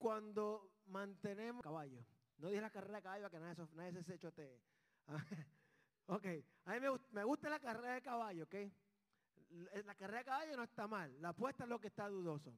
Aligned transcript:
cuando 0.00 0.80
mantenemos 0.86 1.62
caballo, 1.62 2.06
no 2.38 2.48
dije 2.48 2.62
la 2.62 2.70
carrera 2.70 2.96
de 2.96 3.02
caballo 3.02 3.30
que 3.30 3.38
nadie, 3.38 3.66
nadie 3.74 4.02
se 4.02 4.18
chotee. 4.18 4.58
ok, 6.06 6.24
a 6.64 6.72
mí 6.72 6.80
me, 6.80 6.88
gust- 6.88 7.10
me 7.12 7.22
gusta 7.24 7.50
la 7.50 7.60
carrera 7.60 7.94
de 7.94 8.02
caballo, 8.02 8.44
ok. 8.44 8.54
L- 8.54 9.82
La 9.84 9.94
carrera 9.96 10.20
de 10.20 10.24
caballo 10.24 10.56
no 10.56 10.62
está 10.64 10.88
mal, 10.88 11.20
la 11.20 11.28
apuesta 11.30 11.64
es 11.64 11.68
lo 11.68 11.78
que 11.78 11.88
está 11.88 12.08
dudoso. 12.08 12.50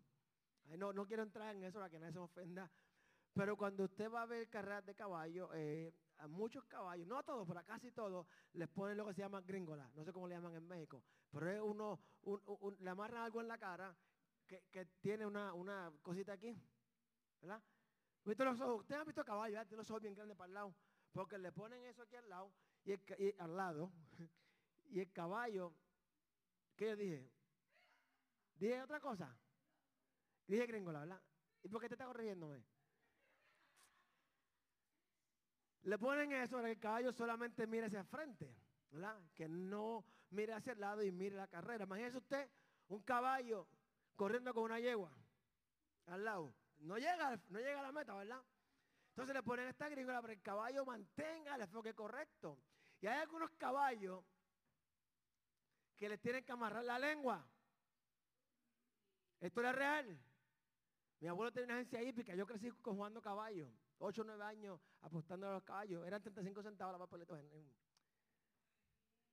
No, 0.79 0.93
no 0.93 1.05
quiero 1.05 1.25
entrar 1.25 1.57
en 1.57 1.65
eso 1.65 1.79
para 1.79 1.91
que 1.91 1.99
nadie 1.99 2.13
se 2.13 2.19
ofenda. 2.21 2.71
Pero 3.35 3.57
cuando 3.57 3.85
usted 3.85 4.09
va 4.09 4.23
a 4.23 4.27
ver 4.27 4.49
carreras 4.49 4.87
de 4.87 4.95
caballo, 4.95 5.51
eh, 5.53 5.93
a 6.19 6.29
muchos 6.29 6.65
caballos, 6.67 7.09
no 7.09 7.19
a 7.19 7.25
todos, 7.25 7.45
pero 7.49 7.59
a 7.59 7.65
casi 7.65 7.91
todos, 7.91 8.29
les 8.53 8.69
ponen 8.69 8.97
lo 8.97 9.07
que 9.07 9.15
se 9.15 9.23
llama 9.23 9.41
gringola. 9.41 9.91
No 9.97 10.05
sé 10.05 10.13
cómo 10.13 10.29
le 10.29 10.37
llaman 10.37 10.55
en 10.55 10.69
México. 10.69 11.03
Pero 11.33 11.51
es 11.51 11.61
uno, 11.61 11.99
un- 12.23 12.43
un- 12.47 12.59
un- 12.61 12.77
le 12.85 12.91
amarran 12.91 13.25
algo 13.25 13.41
en 13.41 13.49
la 13.49 13.59
cara 13.59 13.97
que, 14.47 14.63
que 14.71 14.85
tiene 15.03 15.27
una, 15.27 15.55
una 15.55 15.93
cosita 16.03 16.35
aquí. 16.35 16.57
¿Verdad? 17.43 17.63
¿Viste 18.25 18.45
los 18.45 18.61
ojos? 18.61 18.81
Ustedes 18.81 19.01
han 19.01 19.07
visto 19.07 19.25
caballos, 19.25 19.71
los 19.73 19.91
ojos 19.91 20.03
bien 20.03 20.15
grandes 20.15 20.37
para 20.37 20.49
el 20.49 20.55
lado. 20.55 20.75
Porque 21.13 21.37
le 21.39 21.53
ponen 21.53 21.85
eso 21.85 22.03
aquí 22.03 22.17
al 22.17 22.29
lado 22.29 22.53
y, 22.85 22.93
el 22.93 23.35
al 23.39 23.57
lado. 23.57 23.93
Y 24.91 25.01
el 25.01 25.11
caballo, 25.11 25.75
¿qué 26.77 26.89
yo 26.89 26.97
dije? 26.97 27.31
Dije 28.57 28.83
otra 28.83 29.01
cosa. 29.01 29.35
Dije 30.47 30.67
gringola, 30.67 31.01
¿verdad? 31.01 31.23
¿Y 31.63 31.69
por 31.69 31.81
qué 31.81 31.89
te 31.89 31.95
está 31.95 32.05
corrigiéndome? 32.05 32.63
Le 35.85 35.99
ponen 35.99 36.31
eso 36.33 36.57
para 36.57 36.69
que 36.69 36.73
el 36.73 36.79
caballo 36.79 37.11
solamente 37.13 37.67
mire 37.67 37.87
hacia 37.87 38.05
frente, 38.05 38.55
¿verdad? 38.91 39.19
Que 39.35 39.49
no 39.49 40.05
mire 40.29 40.53
hacia 40.53 40.75
el 40.75 40.81
lado 40.81 41.03
y 41.03 41.11
mire 41.11 41.37
la 41.37 41.49
carrera. 41.49 41.85
Imagínese 41.85 42.19
usted 42.19 42.51
un 42.89 43.03
caballo 43.03 43.67
corriendo 44.15 44.53
con 44.53 44.65
una 44.65 44.79
yegua 44.79 45.17
al 46.07 46.25
lado. 46.25 46.55
No 46.83 46.99
llega, 46.99 47.41
no 47.49 47.59
llega 47.59 47.81
a 47.81 47.83
la 47.83 47.93
meta, 47.93 48.15
¿verdad? 48.15 48.43
Entonces 49.11 49.35
le 49.35 49.43
ponen 49.43 49.69
esta 49.69 49.89
gringola 49.89 50.21
para 50.21 50.33
el 50.33 50.43
caballo 50.43 50.85
mantenga 50.85 51.55
el 51.55 51.63
enfoque 51.63 51.95
correcto. 51.95 52.59
Y 53.01 53.07
hay 53.07 53.21
algunos 53.21 53.51
caballos 53.53 54.25
que 55.97 56.09
les 56.09 56.21
tienen 56.21 56.45
que 56.45 56.53
amarrar 56.53 56.85
la 56.85 56.99
lengua. 56.99 57.47
Esto 59.41 59.61
es 59.61 59.75
real. 59.75 60.21
Mi 61.21 61.29
abuelo 61.29 61.53
tenía 61.53 61.67
una 61.67 61.75
agencia 61.75 62.03
hípica, 62.03 62.35
yo 62.35 62.47
crecí 62.47 62.71
jugando 62.71 63.21
caballo. 63.23 63.73
8 63.99 64.23
o 64.23 64.25
9 64.25 64.43
años 64.45 64.81
apostando 65.03 65.49
a 65.49 65.53
los 65.53 65.63
caballos. 65.63 66.05
Eran 66.07 66.21
35 66.21 66.63
centavos 66.63 66.93
la 66.93 66.99
papeleta. 66.99 67.39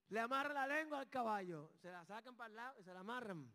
Le 0.10 0.20
amarran 0.20 0.54
la 0.54 0.68
lengua 0.68 1.00
al 1.00 1.10
caballo. 1.10 1.72
Se 1.82 1.90
la 1.90 2.06
sacan 2.06 2.36
para 2.36 2.50
el 2.50 2.56
lado 2.56 2.80
y 2.80 2.84
se 2.84 2.94
la 2.94 3.00
amarran. 3.00 3.52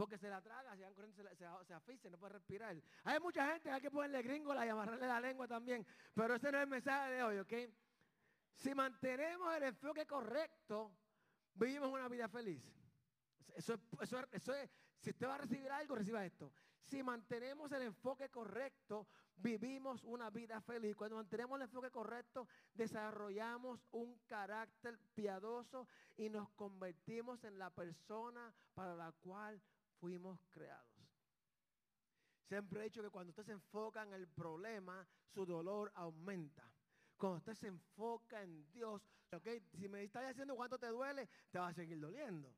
Porque 0.00 0.16
se 0.16 0.30
la 0.30 0.40
traga, 0.40 0.74
se 0.74 0.82
corriendo, 0.94 1.14
se, 1.14 1.36
se, 1.36 1.98
se 1.98 2.10
no 2.10 2.16
puede 2.18 2.32
respirar. 2.32 2.74
Hay 3.04 3.20
mucha 3.20 3.46
gente 3.52 3.70
hay 3.70 3.82
que 3.82 3.90
ponerle 3.90 4.22
gringola 4.22 4.64
y 4.64 4.70
amarrarle 4.70 5.06
la 5.06 5.20
lengua 5.20 5.46
también. 5.46 5.86
Pero 6.14 6.36
ese 6.36 6.50
no 6.50 6.56
es 6.56 6.64
el 6.64 6.70
mensaje 6.70 7.12
de 7.12 7.22
hoy, 7.22 7.38
¿ok? 7.38 7.52
Si 8.54 8.74
mantenemos 8.74 9.54
el 9.54 9.64
enfoque 9.64 10.06
correcto, 10.06 10.90
vivimos 11.54 11.90
una 11.92 12.08
vida 12.08 12.30
feliz. 12.30 12.62
Eso 13.54 13.74
es, 13.74 13.80
eso 14.00 14.20
es- 14.20 14.28
eso 14.32 14.54
es- 14.54 14.70
si 15.00 15.10
usted 15.10 15.26
va 15.26 15.34
a 15.34 15.38
recibir 15.38 15.70
algo, 15.70 15.94
reciba 15.96 16.24
esto. 16.24 16.50
Si 16.82 17.02
mantenemos 17.02 17.70
el 17.72 17.82
enfoque 17.82 18.30
correcto, 18.30 19.06
vivimos 19.36 20.02
una 20.04 20.30
vida 20.30 20.62
feliz. 20.62 20.96
Cuando 20.96 21.16
mantenemos 21.16 21.56
el 21.56 21.62
enfoque 21.64 21.90
correcto, 21.90 22.48
desarrollamos 22.72 23.86
un 23.92 24.18
carácter 24.26 24.98
piadoso 25.14 25.86
y 26.16 26.30
nos 26.30 26.48
convertimos 26.52 27.44
en 27.44 27.58
la 27.58 27.68
persona 27.68 28.52
para 28.74 28.94
la 28.96 29.12
cual 29.12 29.60
fuimos 30.00 30.40
creados. 30.48 30.88
Siempre 32.48 32.80
he 32.80 32.84
dicho 32.84 33.02
que 33.02 33.10
cuando 33.10 33.30
usted 33.30 33.44
se 33.44 33.52
enfoca 33.52 34.02
en 34.02 34.12
el 34.14 34.26
problema, 34.28 35.06
su 35.28 35.46
dolor 35.46 35.92
aumenta. 35.94 36.74
Cuando 37.16 37.38
usted 37.38 37.54
se 37.54 37.68
enfoca 37.68 38.42
en 38.42 38.72
Dios, 38.72 39.02
¿ok? 39.32 39.46
si 39.78 39.88
me 39.88 40.02
estás 40.02 40.26
diciendo 40.28 40.56
cuánto 40.56 40.78
te 40.78 40.88
duele, 40.88 41.28
te 41.50 41.58
va 41.58 41.68
a 41.68 41.74
seguir 41.74 42.00
doliendo. 42.00 42.56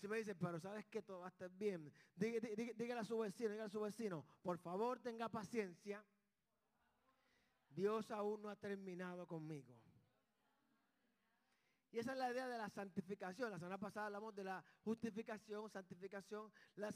Si 0.00 0.08
me 0.08 0.16
dice, 0.16 0.34
pero 0.34 0.58
sabes 0.58 0.86
que 0.88 1.02
todo 1.02 1.20
va 1.20 1.26
a 1.26 1.28
estar 1.28 1.50
bien, 1.50 1.92
Dí- 2.16 2.40
dí- 2.40 2.56
dí- 2.56 2.72
dígale 2.74 3.02
a 3.02 3.04
su 3.04 3.18
vecino, 3.18 3.50
dígale 3.50 3.68
a 3.68 3.70
su 3.70 3.80
vecino, 3.80 4.24
por 4.42 4.58
favor 4.58 5.00
tenga 5.00 5.28
paciencia. 5.28 6.04
Dios 7.68 8.10
aún 8.10 8.42
no 8.42 8.50
ha 8.50 8.56
terminado 8.56 9.26
conmigo. 9.28 9.91
Y 11.92 11.98
esa 11.98 12.12
es 12.12 12.18
la 12.18 12.32
idea 12.32 12.48
de 12.48 12.56
la 12.56 12.70
santificación. 12.70 13.50
La 13.50 13.58
semana 13.58 13.76
pasada 13.76 14.06
hablamos 14.06 14.34
de 14.34 14.44
la 14.44 14.64
justificación, 14.82 15.70
santificación. 15.70 16.50
La, 16.76 16.90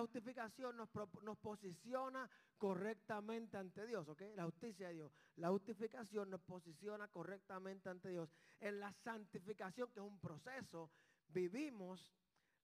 justificación 0.00 0.76
nos, 0.76 0.90
nos 1.22 1.38
posiciona 1.38 2.28
correctamente 2.58 3.56
ante 3.56 3.86
Dios, 3.86 4.06
¿ok? 4.08 4.22
La 4.34 4.44
justicia 4.44 4.88
de 4.88 4.94
Dios. 4.94 5.12
La 5.36 5.48
justificación 5.48 6.28
nos 6.28 6.42
posiciona 6.42 7.08
correctamente 7.08 7.88
ante 7.88 8.10
Dios. 8.10 8.28
En 8.60 8.78
la 8.78 8.92
santificación, 8.92 9.90
que 9.90 10.00
es 10.00 10.06
un 10.06 10.20
proceso, 10.20 10.90
vivimos 11.28 12.12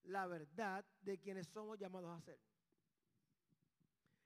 la 0.05 0.27
verdad 0.27 0.85
de 1.01 1.19
quienes 1.19 1.49
somos 1.49 1.79
llamados 1.79 2.11
a 2.11 2.21
ser. 2.21 2.39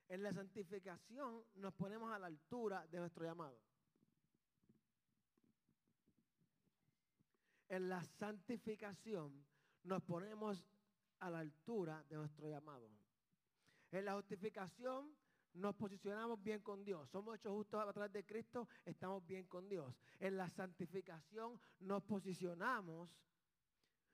En 0.09 0.25
la 0.25 0.33
santificación 0.33 1.45
nos 1.55 1.75
ponemos 1.75 2.13
a 2.13 2.19
la 2.19 2.27
altura 2.27 2.85
de 2.89 2.99
nuestro 2.99 3.25
llamado. 3.25 3.57
En 7.69 7.89
la 7.89 8.03
santificación 8.05 9.45
nos 9.83 10.03
ponemos 10.03 10.65
a 11.21 11.31
la 11.31 11.41
altura 11.41 12.05
de 12.09 12.17
nuestro 12.17 12.49
llamado. 12.49 12.91
En 13.91 14.05
la 14.05 14.15
justificación 14.15 15.17
nos 15.55 15.75
posicionamos 15.75 16.43
bien 16.43 16.61
con 16.61 16.85
Dios. 16.85 17.09
Somos 17.11 17.37
hechos 17.37 17.53
justos 17.53 17.89
a 17.89 17.93
través 17.93 18.13
de 18.13 18.25
Cristo, 18.25 18.69
estamos 18.85 19.27
bien 19.27 19.47
con 19.47 19.69
Dios. 19.69 19.95
En 20.21 20.37
la 20.37 20.49
santificación 20.51 21.59
nos 21.81 22.03
posicionamos 22.03 23.11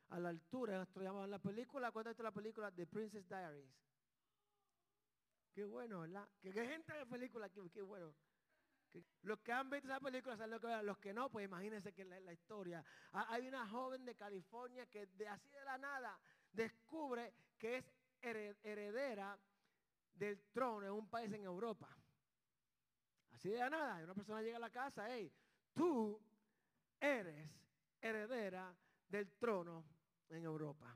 a 0.08 0.20
la 0.20 0.28
altura 0.28 0.72
de 0.72 0.78
nuestro 0.78 1.02
llamado. 1.02 1.24
En 1.24 1.30
la 1.30 1.38
película, 1.38 1.90
¿cuál 1.90 2.06
es 2.06 2.18
la 2.18 2.30
película? 2.30 2.70
The 2.70 2.86
Princess 2.86 3.28
Diaries. 3.28 3.70
Qué 5.52 5.64
bueno, 5.64 6.00
¿verdad? 6.00 6.28
Qué, 6.40 6.52
qué 6.52 6.66
gente 6.66 6.92
de 6.94 7.06
película, 7.06 7.48
qué 7.50 7.82
bueno. 7.82 8.14
Los 9.22 9.40
que 9.40 9.52
han 9.52 9.70
visto 9.70 9.88
esa 9.88 10.00
película 10.00 10.36
saben 10.36 10.50
lo 10.50 10.60
que. 10.60 10.82
Los 10.82 10.98
que 10.98 11.14
no, 11.14 11.30
pues 11.30 11.44
imagínense 11.46 11.92
que 11.92 12.04
la, 12.04 12.20
la 12.20 12.32
historia. 12.32 12.84
Ha- 13.12 13.32
Hay 13.32 13.46
una 13.48 13.66
joven 13.68 14.04
de 14.04 14.14
California 14.14 14.86
que 14.86 15.06
de 15.06 15.28
así 15.28 15.48
de 15.50 15.64
la 15.64 15.78
nada 15.78 16.20
descubre 16.52 17.32
que 17.58 17.78
es 17.78 17.84
here- 18.20 18.56
heredera 18.62 19.38
del 20.14 20.42
trono 20.52 20.86
en 20.86 20.92
un 20.92 21.08
país 21.08 21.32
en 21.32 21.44
Europa. 21.44 21.88
Así 23.30 23.48
de 23.48 23.58
la 23.58 23.70
nada, 23.70 24.04
una 24.04 24.14
persona 24.14 24.42
llega 24.42 24.56
a 24.58 24.60
la 24.60 24.70
casa, 24.70 25.06
hey, 25.08 25.32
tú 25.74 26.20
eres 27.00 27.48
heredera 28.00 28.76
del 29.08 29.32
trono 29.38 29.84
en 30.28 30.44
Europa. 30.44 30.94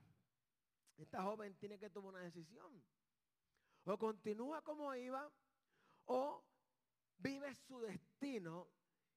Esta 0.99 1.23
joven 1.23 1.57
tiene 1.57 1.79
que 1.79 1.91
tomar 1.91 2.15
una 2.15 2.23
decisión. 2.23 2.83
O 3.85 3.99
continúa 3.99 4.63
como 4.63 4.95
iba, 4.95 5.31
o 6.07 6.43
vive 7.19 7.55
su 7.55 7.81
destino, 7.81 8.73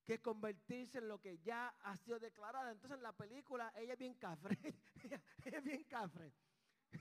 que 0.05 0.21
convertirse 0.21 0.97
en 0.99 1.07
lo 1.07 1.19
que 1.21 1.39
ya 1.39 1.67
ha 1.81 1.97
sido 1.97 2.19
declarada. 2.19 2.71
Entonces 2.71 2.97
en 2.97 3.03
la 3.03 3.13
película 3.15 3.71
ella 3.75 3.93
es 3.93 3.99
bien 3.99 4.15
cafre. 4.15 4.57
ella 5.45 5.57
es 5.59 5.63
bien 5.63 5.83
cafre. 5.85 6.33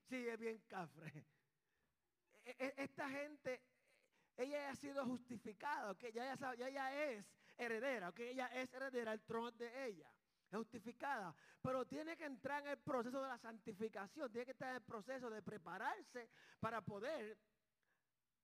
sí, 0.00 0.28
es 0.28 0.38
bien 0.38 0.60
cafre. 0.68 1.26
E- 2.44 2.56
e- 2.58 2.74
Esta 2.76 3.08
gente, 3.08 3.62
ella 4.36 4.58
ya 4.60 4.70
ha 4.70 4.76
sido 4.76 5.04
justificada, 5.06 5.96
que 5.96 6.12
ya, 6.12 6.36
ya 6.56 6.68
ella 6.68 7.04
es 7.12 7.26
heredera, 7.56 8.12
que 8.12 8.30
ella 8.30 8.48
es 8.48 8.72
heredera, 8.74 9.12
el 9.12 9.24
trono 9.24 9.52
de 9.52 9.86
ella. 9.86 10.14
Justificada, 10.52 11.34
pero 11.60 11.86
tiene 11.86 12.16
que 12.16 12.24
entrar 12.24 12.62
en 12.62 12.68
el 12.68 12.78
proceso 12.82 13.20
de 13.22 13.28
la 13.28 13.38
santificación, 13.38 14.30
tiene 14.30 14.46
que 14.46 14.52
estar 14.52 14.70
en 14.70 14.76
el 14.76 14.84
proceso 14.84 15.28
de 15.30 15.42
prepararse 15.42 16.30
para 16.60 16.82
poder 16.84 17.38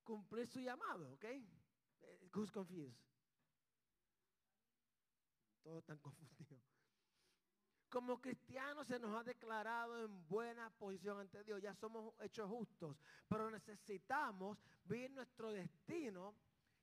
cumplir 0.04 0.46
su 0.46 0.60
llamado, 0.60 1.14
¿ok? 1.14 1.24
Who's 2.34 2.50
confused? 2.50 2.96
Todos 5.62 5.78
están 5.78 5.98
confundidos. 5.98 6.60
Como 7.88 8.20
cristianos 8.22 8.86
se 8.86 8.98
nos 8.98 9.14
ha 9.14 9.22
declarado 9.22 10.02
en 10.02 10.26
buena 10.26 10.70
posición 10.70 11.20
ante 11.20 11.44
Dios, 11.44 11.60
ya 11.60 11.74
somos 11.74 12.14
hechos 12.20 12.48
justos, 12.48 12.96
pero 13.28 13.50
necesitamos 13.50 14.58
vivir 14.84 15.10
nuestro 15.10 15.52
destino 15.52 16.34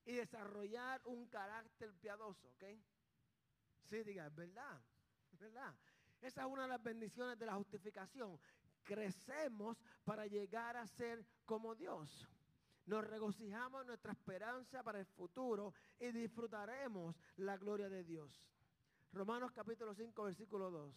y 0.04 0.12
desarrollar 0.12 1.02
un 1.06 1.26
carácter 1.26 1.92
piadoso, 1.94 2.48
¿ok? 2.50 2.64
Sí, 3.82 4.04
diga, 4.04 4.28
es 4.28 4.34
verdad, 4.34 4.80
verdad. 5.32 5.74
Esa 6.20 6.42
es 6.42 6.46
una 6.46 6.62
de 6.62 6.68
las 6.68 6.82
bendiciones 6.82 7.38
de 7.38 7.46
la 7.46 7.54
justificación. 7.54 8.38
Crecemos 8.84 9.78
para 10.04 10.26
llegar 10.26 10.76
a 10.76 10.86
ser 10.86 11.26
como 11.44 11.74
Dios. 11.74 12.28
Nos 12.90 13.06
regocijamos 13.06 13.82
en 13.82 13.86
nuestra 13.86 14.10
esperanza 14.10 14.82
para 14.82 14.98
el 14.98 15.06
futuro 15.06 15.74
y 16.00 16.10
disfrutaremos 16.10 17.14
la 17.36 17.56
gloria 17.56 17.88
de 17.88 18.02
Dios. 18.02 18.42
Romanos 19.12 19.52
capítulo 19.52 19.94
5, 19.94 20.24
versículo 20.24 20.72
2. 20.72 20.92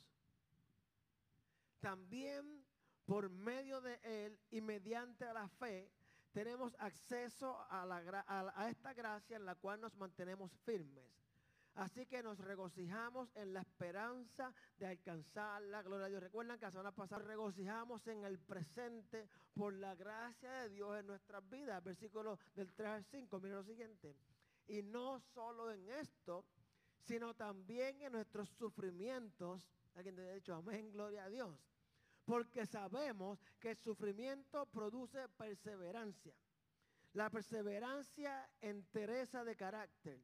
También 1.80 2.66
por 3.06 3.30
medio 3.30 3.80
de 3.80 4.00
Él 4.02 4.40
y 4.50 4.60
mediante 4.60 5.32
la 5.32 5.48
fe, 5.48 5.92
tenemos 6.32 6.76
acceso 6.80 7.60
a, 7.70 7.84
a 8.56 8.70
esta 8.72 8.96
gracia 8.96 9.38
en 9.38 9.46
la 9.46 9.54
cual 9.54 9.80
nos 9.80 9.96
mantenemos 9.96 10.52
firmes. 10.66 11.23
Así 11.76 12.06
que 12.06 12.22
nos 12.22 12.38
regocijamos 12.38 13.36
en 13.36 13.54
la 13.54 13.62
esperanza 13.62 14.54
de 14.78 14.86
alcanzar 14.86 15.62
la 15.64 15.82
gloria 15.82 16.06
de 16.06 16.12
Dios. 16.12 16.24
Recuerdan 16.24 16.60
que 16.60 16.66
la 16.66 16.72
semana 16.72 16.92
pasada 16.92 17.24
regocijamos 17.24 18.06
en 18.08 18.24
el 18.24 18.38
presente 18.38 19.28
por 19.56 19.74
la 19.74 19.96
gracia 19.96 20.52
de 20.52 20.70
Dios 20.70 21.00
en 21.00 21.08
nuestras 21.08 21.50
vidas. 21.50 21.84
Versículo 21.84 22.38
del 22.54 22.72
3 22.74 22.90
al 22.90 23.06
5. 23.06 23.40
Miren 23.40 23.58
lo 23.58 23.64
siguiente. 23.64 24.16
Y 24.68 24.84
no 24.84 25.20
solo 25.20 25.72
en 25.72 25.90
esto, 25.90 26.46
sino 27.02 27.34
también 27.34 28.02
en 28.04 28.12
nuestros 28.12 28.50
sufrimientos. 28.50 29.68
Alguien 29.96 30.16
te 30.16 30.30
ha 30.30 30.34
dicho 30.34 30.54
amén, 30.54 30.92
gloria 30.92 31.26
a 31.26 31.30
Dios. 31.30 31.60
Porque 32.24 32.68
sabemos 32.68 33.40
que 33.60 33.72
el 33.72 33.78
sufrimiento 33.78 34.68
produce 34.68 35.28
perseverancia. 35.30 36.34
La 37.14 37.32
perseverancia 37.32 38.48
entereza 38.62 39.44
de 39.44 39.56
carácter. 39.56 40.20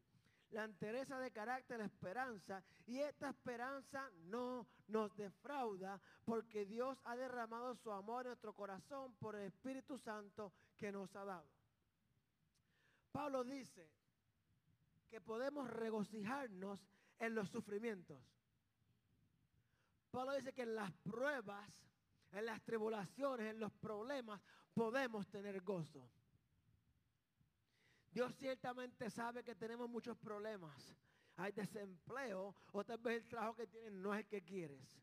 La 0.51 0.63
entereza 0.63 1.19
de 1.19 1.31
carácter, 1.31 1.78
la 1.78 1.86
esperanza. 1.86 2.63
Y 2.88 3.00
esta 3.00 3.30
esperanza 3.30 4.10
no 4.25 4.68
nos 4.88 5.16
defrauda 5.16 6.01
porque 6.25 6.66
Dios 6.66 7.00
ha 7.04 7.16
derramado 7.16 7.75
su 7.75 7.92
amor 7.92 8.25
en 8.25 8.30
nuestro 8.30 8.54
corazón 8.54 9.13
por 9.16 9.36
el 9.36 9.48
Espíritu 9.48 9.98
Santo 9.98 10.51
que 10.78 10.92
nos 10.92 11.16
ha 11.16 11.24
dado. 11.24 11.48
Pablo 13.12 13.44
dice 13.44 13.90
que 15.10 15.22
podemos 15.22 15.69
regocijarnos 15.69 16.80
en 17.19 17.36
los 17.36 17.50
sufrimientos. 17.50 18.24
Pablo 20.12 20.34
dice 20.34 20.54
que 20.54 20.63
en 20.63 20.75
las 20.75 20.92
pruebas, 20.92 21.69
en 22.31 22.45
las 22.45 22.62
tribulaciones, 22.63 23.52
en 23.52 23.60
los 23.60 23.72
problemas, 23.74 24.42
podemos 24.74 25.28
tener 25.28 25.62
gozo. 25.62 26.10
Dios 28.12 28.34
ciertamente 28.36 29.10
sabe 29.10 29.44
que 29.44 29.56
tenemos 29.56 29.90
muchos 29.90 30.18
problemas. 30.18 30.96
Hay 31.36 31.52
desempleo 31.52 32.56
o 32.74 32.84
tal 32.84 32.98
vez 32.98 33.24
el 33.24 33.30
trabajo 33.30 33.56
que 33.56 33.68
tienen 33.68 34.02
no 34.02 34.14
es 34.14 34.22
el 34.22 34.28
que 34.28 34.44
quieres. 34.44 35.00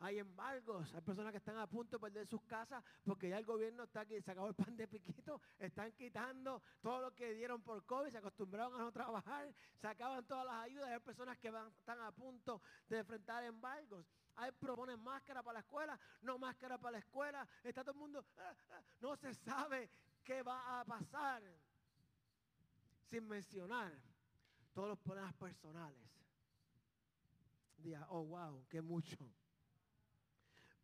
Hay 0.00 0.18
embargos, 0.18 0.92
hay 0.92 1.00
personas 1.00 1.32
que 1.32 1.38
están 1.38 1.56
a 1.56 1.66
punto 1.66 1.96
de 1.96 2.00
perder 2.00 2.26
sus 2.26 2.42
casas 2.42 2.84
porque 3.04 3.28
ya 3.28 3.38
el 3.38 3.44
gobierno 3.44 3.84
está 3.84 4.00
aquí, 4.00 4.20
se 4.20 4.32
acabó 4.32 4.48
el 4.48 4.54
pan 4.54 4.76
de 4.76 4.86
piquito, 4.86 5.40
están 5.58 5.92
quitando 5.92 6.62
todo 6.82 7.00
lo 7.00 7.14
que 7.14 7.32
dieron 7.32 7.62
por 7.62 7.84
COVID, 7.86 8.10
se 8.10 8.18
acostumbraron 8.18 8.74
a 8.74 8.84
no 8.84 8.92
trabajar, 8.92 9.54
se 9.76 9.86
acaban 9.86 10.26
todas 10.26 10.44
las 10.44 10.56
ayudas, 10.64 10.90
hay 10.90 11.00
personas 11.00 11.38
que 11.38 11.48
están 11.48 12.00
a 12.00 12.12
punto 12.12 12.60
de 12.88 12.98
enfrentar 12.98 13.44
embargos. 13.44 14.06
Hay 14.36 14.50
proponen 14.52 15.00
máscara 15.00 15.42
para 15.42 15.54
la 15.54 15.60
escuela, 15.60 15.98
no 16.22 16.38
máscara 16.38 16.76
para 16.76 16.92
la 16.92 16.98
escuela, 16.98 17.48
está 17.62 17.82
todo 17.82 17.92
el 17.92 17.98
mundo, 17.98 18.26
ah, 18.36 18.54
ah, 18.72 18.82
no 19.00 19.16
se 19.16 19.32
sabe 19.32 19.88
qué 20.24 20.42
va 20.42 20.80
a 20.80 20.84
pasar 20.84 21.42
sin 23.10 23.26
mencionar 23.28 23.92
todos 24.72 24.88
los 24.88 24.98
problemas 24.98 25.34
personales. 25.34 26.00
Diga, 27.78 28.06
oh 28.10 28.24
wow, 28.24 28.66
qué 28.68 28.80
mucho. 28.80 29.16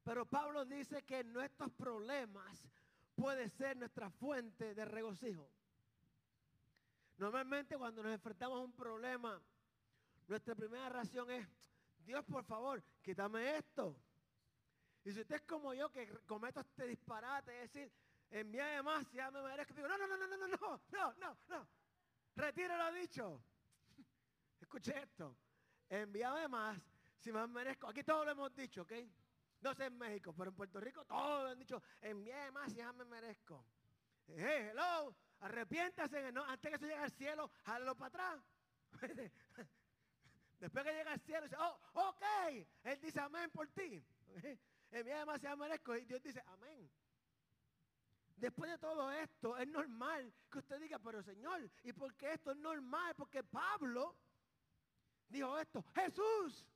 Pero 0.05 0.27
Pablo 0.27 0.65
dice 0.65 1.03
que 1.03 1.25
nuestros 1.25 1.71
problemas 1.73 2.69
puede 3.15 3.49
ser 3.49 3.77
nuestra 3.77 4.11
fuente 4.11 4.75
de 4.75 4.85
regocijo. 4.85 5.51
Normalmente 7.19 7.77
cuando 7.77 8.03
nos 8.03 8.13
enfrentamos 8.13 8.59
a 8.59 8.65
un 8.65 8.73
problema, 8.73 9.41
nuestra 10.27 10.55
primera 10.55 10.89
reacción 10.89 11.31
es, 11.31 11.47
Dios 12.05 12.25
por 12.25 12.45
favor, 12.45 12.83
quítame 13.03 13.57
esto. 13.57 13.95
Y 15.05 15.13
si 15.13 15.21
usted 15.21 15.37
es 15.37 15.43
como 15.43 15.75
yo 15.75 15.91
que 15.91 16.09
cometo 16.27 16.61
este 16.61 16.87
disparate, 16.87 17.63
es 17.63 17.73
decir, 17.73 17.93
envíame 18.31 18.83
más, 18.83 19.11
ya 19.13 19.31
me 19.31 19.43
merezco, 19.43 19.75
digo, 19.75 19.89
no, 19.89 19.99
no, 19.99 20.07
no, 20.07 20.17
no, 20.17 20.27
no, 20.27 20.37
no, 20.37 20.47
no, 20.49 21.15
no, 21.19 21.37
no, 21.49 21.69
no. 22.35 22.43
Retire 22.43 22.77
lo 22.77 22.93
dicho. 22.93 23.43
Escuche 24.61 24.99
esto. 24.99 25.37
Envíame 25.89 26.49
más, 26.49 26.79
si 27.19 27.33
más 27.33 27.49
merezco. 27.49 27.89
Aquí 27.89 28.05
todos 28.05 28.25
lo 28.25 28.33
hemos 28.33 28.55
dicho, 28.55 28.83
¿ok? 28.83 28.93
No 29.61 29.75
sé 29.75 29.87
en 29.87 29.99
México, 29.99 30.33
pero 30.33 30.51
en 30.51 30.57
Puerto 30.57 30.81
Rico 30.81 31.05
todos 31.05 31.43
lo 31.43 31.49
han 31.51 31.59
dicho, 31.59 31.83
envíame 32.01 32.51
más, 32.53 32.71
si 32.71 32.79
ya 32.79 32.93
me 32.93 33.05
merezco. 33.05 33.65
Hey, 34.29 34.71
hello, 34.71 35.15
arrepiéntase, 35.41 36.33
no, 36.33 36.45
antes 36.45 36.71
que 36.71 36.77
eso 36.77 36.87
llegue 36.87 37.03
al 37.03 37.11
cielo, 37.11 37.51
jálalo 37.65 37.95
para 37.97 38.09
atrás. 38.09 38.41
Después 40.61 40.85
que 40.85 40.93
llega 40.93 41.13
al 41.13 41.21
cielo, 41.21 41.47
oh, 41.59 42.09
ok, 42.09 42.23
él 42.85 43.01
dice 43.01 43.21
amén 43.21 43.51
por 43.51 43.69
ti. 43.69 44.03
Envíame 44.91 45.25
más, 45.25 45.41
si 45.41 45.47
me 45.49 45.57
merezco. 45.57 45.97
Y 45.97 46.05
Dios 46.05 46.23
dice, 46.23 46.43
amén. 46.47 46.91
Después 48.41 48.71
de 48.71 48.79
todo 48.79 49.13
esto, 49.13 49.57
es 49.59 49.69
normal 49.69 50.33
que 50.51 50.59
usted 50.59 50.81
diga, 50.81 50.99
pero 50.99 51.23
Señor, 51.23 51.71
¿y 51.85 51.93
por 51.93 52.15
qué 52.15 52.33
esto 52.33 52.53
es 52.53 52.57
normal? 52.57 53.15
Porque 53.15 53.45
Pablo 53.45 54.17
dijo 55.29 55.59
esto, 55.59 55.85
Jesús. 55.95 56.67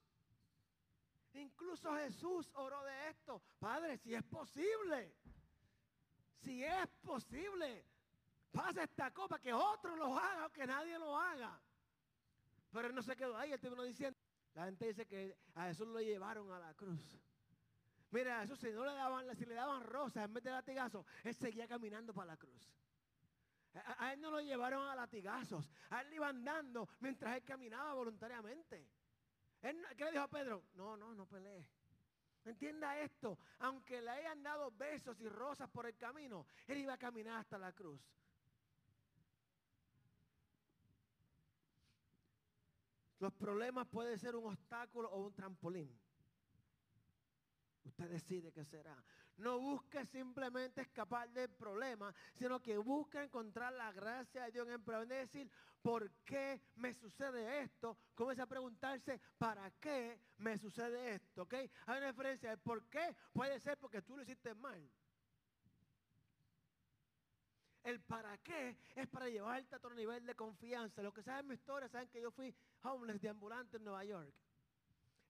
Incluso 1.32 1.92
Jesús 1.96 2.50
oró 2.54 2.84
de 2.84 3.08
esto. 3.08 3.40
Padre, 3.58 3.96
si 3.96 4.14
es 4.14 4.22
posible, 4.24 5.14
si 6.42 6.62
es 6.62 6.86
posible, 7.02 7.86
pasa 8.52 8.82
esta 8.82 9.10
copa, 9.10 9.38
que 9.38 9.52
otro 9.52 9.96
lo 9.96 10.16
haga 10.18 10.46
o 10.46 10.52
que 10.52 10.66
nadie 10.66 10.98
lo 10.98 11.18
haga. 11.18 11.58
Pero 12.70 12.88
él 12.88 12.94
no 12.94 13.02
se 13.02 13.16
quedó 13.16 13.38
ahí, 13.38 13.52
él 13.52 13.58
terminó 13.58 13.84
diciendo, 13.84 14.18
la 14.52 14.66
gente 14.66 14.86
dice 14.86 15.06
que 15.06 15.36
a 15.54 15.64
Jesús 15.64 15.88
lo 15.88 16.00
llevaron 16.00 16.52
a 16.52 16.58
la 16.58 16.74
cruz. 16.74 17.18
Mira, 18.14 18.42
Jesús 18.42 18.60
si 18.60 18.70
no 18.70 18.84
le 18.84 18.92
daban, 18.92 19.34
si 19.34 19.44
le 19.44 19.54
daban 19.56 19.82
rosas 19.82 20.24
en 20.24 20.32
vez 20.32 20.44
de 20.44 20.52
latigazos, 20.52 21.04
él 21.24 21.34
seguía 21.34 21.66
caminando 21.66 22.14
para 22.14 22.28
la 22.28 22.36
cruz. 22.36 22.72
A, 23.98 24.12
él 24.12 24.20
no 24.20 24.30
lo 24.30 24.40
llevaron 24.40 24.86
a 24.86 24.94
latigazos, 24.94 25.68
a 25.90 26.00
él 26.00 26.10
le 26.10 26.16
iban 26.16 26.44
dando 26.44 26.88
mientras 27.00 27.36
él 27.36 27.42
caminaba 27.42 27.92
voluntariamente. 27.94 28.88
¿Qué 29.60 30.04
le 30.04 30.12
dijo 30.12 30.22
a 30.22 30.28
Pedro? 30.28 30.62
No, 30.74 30.96
no, 30.96 31.12
no 31.12 31.26
pelee. 31.26 31.66
Entienda 32.44 33.00
esto, 33.00 33.36
aunque 33.58 34.00
le 34.00 34.10
hayan 34.10 34.44
dado 34.44 34.70
besos 34.70 35.20
y 35.20 35.28
rosas 35.28 35.68
por 35.68 35.84
el 35.86 35.96
camino, 35.96 36.46
él 36.68 36.78
iba 36.78 36.92
a 36.92 36.98
caminar 36.98 37.40
hasta 37.40 37.58
la 37.58 37.72
cruz. 37.72 38.00
Los 43.18 43.32
problemas 43.32 43.88
pueden 43.88 44.16
ser 44.20 44.36
un 44.36 44.52
obstáculo 44.52 45.10
o 45.10 45.26
un 45.26 45.34
trampolín. 45.34 46.03
Usted 47.84 48.08
decide 48.08 48.52
qué 48.52 48.64
será. 48.64 48.96
No 49.36 49.58
busque 49.58 50.06
simplemente 50.06 50.80
escapar 50.80 51.30
del 51.30 51.50
problema, 51.50 52.14
sino 52.34 52.60
que 52.60 52.78
busque 52.78 53.22
encontrar 53.22 53.72
la 53.74 53.92
gracia 53.92 54.44
de 54.44 54.52
Dios 54.52 54.66
en 54.66 54.74
el 54.74 54.82
problema. 54.82 55.20
Es 55.20 55.32
decir, 55.32 55.50
¿por 55.82 56.10
qué 56.24 56.62
me 56.76 56.94
sucede 56.94 57.60
esto? 57.60 57.98
Comienza 58.14 58.44
a 58.44 58.46
preguntarse, 58.46 59.20
¿para 59.36 59.70
qué 59.72 60.18
me 60.38 60.56
sucede 60.56 61.14
esto? 61.14 61.42
¿Ok? 61.42 61.54
Hay 61.54 61.98
una 61.98 62.06
diferencia 62.06 62.50
de 62.50 62.56
por 62.56 62.88
qué 62.88 63.14
puede 63.32 63.60
ser 63.60 63.78
porque 63.78 64.02
tú 64.02 64.16
lo 64.16 64.22
hiciste 64.22 64.54
mal. 64.54 64.90
El 67.82 68.00
para 68.00 68.38
qué 68.38 68.78
es 68.96 69.06
para 69.08 69.28
llevarte 69.28 69.74
a 69.74 69.78
otro 69.78 69.94
nivel 69.94 70.24
de 70.24 70.34
confianza. 70.34 71.02
Los 71.02 71.12
que 71.12 71.22
saben 71.22 71.48
mi 71.48 71.54
historia 71.54 71.86
saben 71.86 72.08
que 72.08 72.22
yo 72.22 72.30
fui 72.30 72.54
homeless 72.82 73.20
de 73.20 73.28
ambulante 73.28 73.76
en 73.76 73.84
Nueva 73.84 74.04
York. 74.04 74.34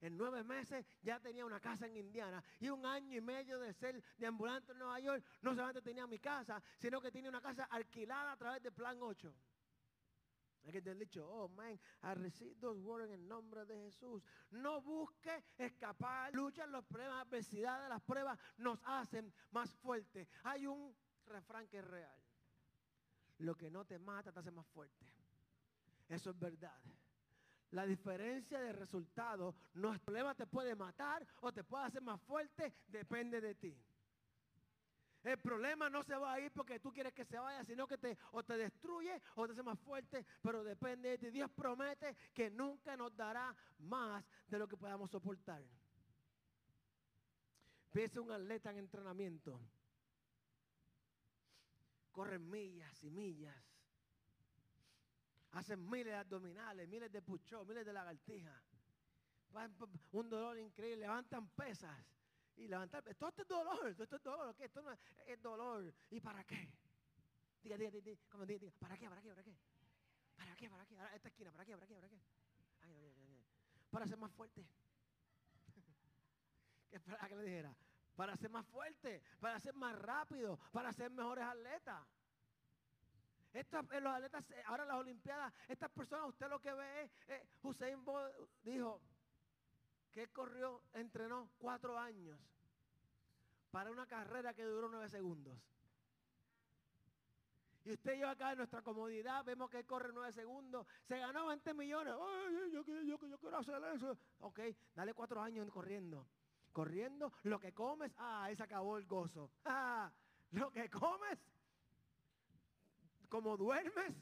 En 0.04 0.18
nueve 0.18 0.44
meses 0.44 0.84
ya 1.00 1.18
tenía 1.18 1.46
una 1.46 1.58
casa 1.60 1.86
en 1.86 1.96
Indiana 1.96 2.44
y 2.60 2.68
un 2.68 2.84
año 2.84 3.16
y 3.16 3.22
medio 3.22 3.58
de 3.58 3.72
ser 3.72 4.04
de 4.18 4.26
ambulante 4.26 4.72
en 4.72 4.78
Nueva 4.78 5.00
York, 5.00 5.24
no 5.40 5.52
solamente 5.52 5.80
tenía 5.80 6.06
mi 6.06 6.18
casa, 6.18 6.62
sino 6.78 7.00
que 7.00 7.10
tenía 7.10 7.30
una 7.30 7.40
casa 7.40 7.64
alquilada 7.64 8.32
a 8.32 8.36
través 8.36 8.62
de 8.62 8.70
Plan 8.70 8.98
8. 9.00 9.34
Hay 10.64 10.72
que 10.72 10.82
te 10.82 10.94
dicho, 10.94 11.26
oh 11.26 11.48
man, 11.48 11.80
I 12.02 12.14
receive 12.16 12.54
those 12.60 12.78
words 12.82 13.06
en 13.06 13.14
el 13.14 13.26
nombre 13.26 13.64
de 13.64 13.76
Jesús. 13.84 14.22
No 14.50 14.82
busque 14.82 15.42
escapar, 15.56 16.34
lucha 16.34 16.66
los 16.66 16.84
problemas, 16.84 17.26
adversidades, 17.26 17.88
las 17.88 18.02
pruebas 18.02 18.38
nos 18.58 18.78
hacen 18.84 19.32
más 19.52 19.74
fuertes. 19.76 20.28
Hay 20.42 20.66
un 20.66 20.94
refrán 21.24 21.66
que 21.68 21.78
es 21.78 21.84
real. 21.86 22.22
Lo 23.38 23.56
que 23.56 23.70
no 23.70 23.86
te 23.86 23.98
mata 23.98 24.32
te 24.32 24.40
hace 24.40 24.50
más 24.50 24.66
fuerte. 24.66 25.06
Eso 26.08 26.28
es 26.28 26.38
verdad. 26.38 26.78
La 27.74 27.84
diferencia 27.84 28.60
de 28.60 28.72
resultado, 28.72 29.56
no 29.74 29.92
el 29.92 29.98
problema 29.98 30.32
te 30.36 30.46
puede 30.46 30.76
matar 30.76 31.26
o 31.40 31.52
te 31.52 31.64
puede 31.64 31.86
hacer 31.86 32.02
más 32.02 32.20
fuerte, 32.22 32.72
depende 32.86 33.40
de 33.40 33.56
ti. 33.56 33.76
El 35.24 35.38
problema 35.38 35.90
no 35.90 36.04
se 36.04 36.14
va 36.14 36.34
a 36.34 36.40
ir 36.40 36.52
porque 36.52 36.78
tú 36.78 36.92
quieres 36.92 37.12
que 37.12 37.24
se 37.24 37.36
vaya, 37.36 37.64
sino 37.64 37.88
que 37.88 37.98
te, 37.98 38.16
o 38.30 38.44
te 38.44 38.56
destruye 38.56 39.20
o 39.34 39.46
te 39.46 39.54
hace 39.54 39.64
más 39.64 39.80
fuerte, 39.80 40.24
pero 40.40 40.62
depende 40.62 41.08
de 41.08 41.18
ti. 41.18 41.30
Dios 41.30 41.50
promete 41.50 42.14
que 42.32 42.48
nunca 42.48 42.96
nos 42.96 43.16
dará 43.16 43.52
más 43.80 44.24
de 44.46 44.56
lo 44.60 44.68
que 44.68 44.76
podamos 44.76 45.10
soportar. 45.10 45.64
Piensa 47.90 48.20
un 48.20 48.30
atleta 48.30 48.70
en 48.70 48.78
entrenamiento. 48.78 49.60
Corren 52.12 52.48
millas 52.48 53.02
y 53.02 53.10
millas. 53.10 53.73
Hacen 55.54 55.88
miles 55.88 56.06
de 56.06 56.14
abdominales, 56.14 56.88
miles 56.88 57.10
de 57.12 57.22
puchos, 57.22 57.66
miles 57.66 57.86
de 57.86 57.92
lagartijas. 57.92 58.62
Un 60.12 60.28
dolor 60.28 60.58
increíble, 60.58 61.02
levantan 61.02 61.48
pesas. 61.50 61.96
Y 62.56 62.68
levantar, 62.68 63.02
todo 63.16 63.28
esto 63.28 63.42
es 63.42 63.48
dolor, 63.48 63.94
todo 63.94 64.04
esto 64.04 64.16
es 64.16 64.22
dolor, 64.22 64.48
¿ok? 64.48 64.60
esto 64.60 64.82
no 64.82 64.92
es, 64.92 64.98
es 65.26 65.42
dolor. 65.42 65.92
¿Y 66.10 66.20
para 66.20 66.44
qué? 66.44 66.70
diga, 67.62 67.76
diga, 67.76 67.90
diga, 67.90 68.20
como 68.28 68.46
diga, 68.46 68.60
diga, 68.60 68.72
¿para 68.78 68.96
qué, 68.96 69.08
para 69.08 69.22
qué, 69.22 69.28
para 69.30 69.42
qué? 69.42 69.56
¿Para 70.36 70.56
qué, 70.56 70.70
para 70.70 70.86
qué? 70.86 70.96
Esta 71.16 71.28
esquina, 71.28 71.50
¿para 71.50 71.64
qué, 71.64 71.74
para 71.74 71.86
qué, 71.86 71.94
para 71.94 72.08
qué? 72.08 72.20
Ay, 72.82 72.96
ay, 72.96 73.14
ay. 73.16 73.44
Para 73.90 74.06
ser 74.06 74.18
más 74.18 74.32
fuerte. 74.32 74.66
¿Qué 76.90 76.96
esperaba 76.96 77.28
que 77.28 77.36
le 77.36 77.44
dijera? 77.44 77.74
Para 78.14 78.36
ser 78.36 78.50
más 78.50 78.66
fuerte, 78.66 79.22
para 79.40 79.58
ser 79.58 79.74
más 79.74 79.98
rápido, 79.98 80.58
para 80.72 80.92
ser 80.92 81.10
mejores 81.10 81.44
atletas. 81.44 82.06
Estas, 83.54 83.88
eh, 83.92 84.00
los 84.00 84.12
atletas, 84.12 84.44
eh, 84.50 84.62
ahora 84.66 84.84
las 84.84 84.96
Olimpiadas, 84.96 85.54
estas 85.68 85.88
personas, 85.90 86.28
usted 86.28 86.48
lo 86.48 86.60
que 86.60 86.72
ve 86.72 87.02
es, 87.02 87.10
eh, 87.28 87.46
Hussein 87.62 88.04
Bolt 88.04 88.34
dijo 88.64 89.00
que 90.10 90.26
corrió, 90.28 90.82
entrenó 90.92 91.48
cuatro 91.58 91.96
años 91.96 92.38
para 93.70 93.92
una 93.92 94.06
carrera 94.06 94.54
que 94.54 94.64
duró 94.64 94.88
nueve 94.88 95.08
segundos. 95.08 95.56
Y 97.84 97.92
usted 97.92 98.14
y 98.14 98.20
yo 98.20 98.28
acá 98.28 98.52
en 98.52 98.58
nuestra 98.58 98.82
comodidad 98.82 99.44
vemos 99.44 99.70
que 99.70 99.84
corre 99.84 100.10
nueve 100.12 100.32
segundos. 100.32 100.86
Se 101.06 101.18
ganó 101.18 101.46
20 101.46 101.74
millones. 101.74 102.14
Ay, 102.18 102.72
yo, 102.72 102.82
yo 102.82 103.18
quiero 103.38 103.58
hacer 103.58 103.82
eso. 103.94 104.18
Ok, 104.38 104.60
dale 104.94 105.12
cuatro 105.12 105.42
años 105.42 105.70
corriendo. 105.70 106.26
Corriendo, 106.72 107.32
lo 107.44 107.60
que 107.60 107.72
comes, 107.72 108.12
ah, 108.16 108.44
ahí 108.44 108.56
se 108.56 108.62
acabó 108.62 108.98
el 108.98 109.06
gozo. 109.06 109.50
Ah, 109.66 110.10
lo 110.50 110.70
que 110.70 110.88
comes, 110.88 111.38
como 113.28 113.56
duermes. 113.56 114.14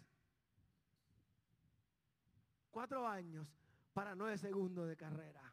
Cuatro 2.70 3.06
años 3.06 3.46
para 3.92 4.14
nueve 4.14 4.38
segundos 4.38 4.88
de 4.88 4.96
carrera. 4.96 5.52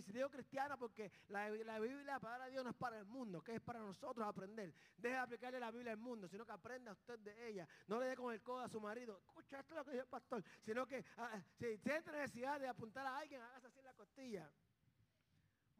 Digo 0.00 0.30
cristiana 0.30 0.78
porque 0.78 1.12
la, 1.28 1.50
la, 1.50 1.78
Biblia, 1.78 2.02
la 2.04 2.20
palabra 2.20 2.46
de 2.46 2.52
Dios 2.52 2.64
no 2.64 2.70
es 2.70 2.76
para 2.76 2.98
el 2.98 3.04
mundo, 3.04 3.42
que 3.42 3.56
es 3.56 3.60
para 3.60 3.78
nosotros 3.80 4.26
aprender. 4.26 4.72
Deje 4.96 5.14
de 5.14 5.20
aplicarle 5.20 5.60
la 5.60 5.70
Biblia 5.70 5.92
al 5.92 5.98
mundo, 5.98 6.28
sino 6.28 6.46
que 6.46 6.52
aprenda 6.52 6.92
usted 6.92 7.18
de 7.18 7.48
ella. 7.48 7.68
No 7.88 8.00
le 8.00 8.06
dé 8.06 8.16
con 8.16 8.32
el 8.32 8.40
codo 8.40 8.60
a 8.60 8.68
su 8.68 8.80
marido. 8.80 9.18
Escucha 9.18 9.60
esto 9.60 9.74
es 9.74 9.78
lo 9.78 9.84
que 9.84 9.90
dice 9.90 10.02
el 10.02 10.08
pastor. 10.08 10.42
Sino 10.62 10.86
que 10.86 11.04
ah, 11.18 11.38
si 11.58 11.76
tiene 11.78 12.00
necesidad 12.12 12.58
de 12.58 12.68
apuntar 12.68 13.06
a 13.06 13.18
alguien, 13.18 13.42
hágase 13.42 13.66
así 13.66 13.78
en 13.80 13.84
la 13.84 13.92
costilla. 13.92 14.50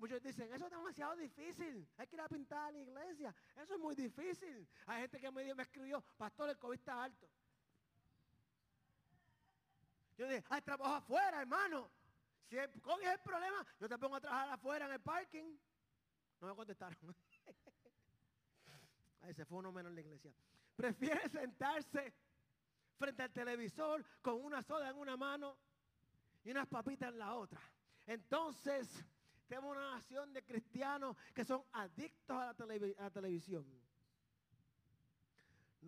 Muchos 0.03 0.21
dicen, 0.21 0.53
eso 0.53 0.65
es 0.65 0.71
demasiado 0.73 1.15
difícil. 1.15 1.89
Hay 1.97 2.09
que 2.09 2.17
ir 2.17 2.21
a 2.21 2.29
pintar 2.29 2.59
a 2.59 2.73
la 2.73 2.79
iglesia. 2.81 3.33
Eso 3.55 3.75
es 3.75 3.79
muy 3.79 3.95
difícil. 3.95 4.69
Hay 4.87 5.03
gente 5.03 5.21
que 5.21 5.31
me, 5.31 5.55
me 5.55 5.63
escribió, 5.63 6.01
pastor, 6.17 6.51
el 6.51 6.59
COVID 6.59 6.75
está 6.75 7.05
alto. 7.05 7.31
Yo 10.19 10.27
dije, 10.27 10.43
hay 10.49 10.61
trabajo 10.63 10.97
afuera, 10.97 11.43
hermano. 11.43 11.89
Si 12.49 12.59
el 12.59 12.83
COVID 12.83 13.05
es 13.05 13.13
el 13.13 13.21
problema, 13.21 13.65
yo 13.79 13.89
te 13.89 13.97
pongo 13.97 14.17
a 14.17 14.21
trabajar 14.21 14.51
afuera 14.51 14.87
en 14.87 14.91
el 14.91 15.01
parking. 15.01 15.57
No 16.41 16.49
me 16.49 16.57
contestaron. 16.57 16.99
Ahí 19.23 19.33
se 19.35 19.45
fue 19.45 19.59
uno 19.59 19.71
menos 19.71 19.91
en 19.91 19.95
la 19.95 20.01
iglesia. 20.01 20.33
Prefiere 20.75 21.29
sentarse 21.29 22.13
frente 22.99 23.23
al 23.23 23.31
televisor 23.31 24.05
con 24.21 24.43
una 24.43 24.63
soda 24.63 24.91
en 24.91 24.97
una 24.97 25.17
mano 25.17 25.57
y 26.43 26.51
unas 26.51 26.67
papitas 26.67 27.13
en 27.13 27.21
la 27.21 27.37
otra. 27.37 27.61
Entonces, 28.05 29.07
tenemos 29.53 29.77
una 29.77 29.97
nación 29.97 30.33
de 30.33 30.43
cristianos 30.43 31.15
que 31.35 31.45
son 31.45 31.63
adictos 31.73 32.35
a 32.35 32.55
la, 32.57 33.11
televisión. 33.11 33.67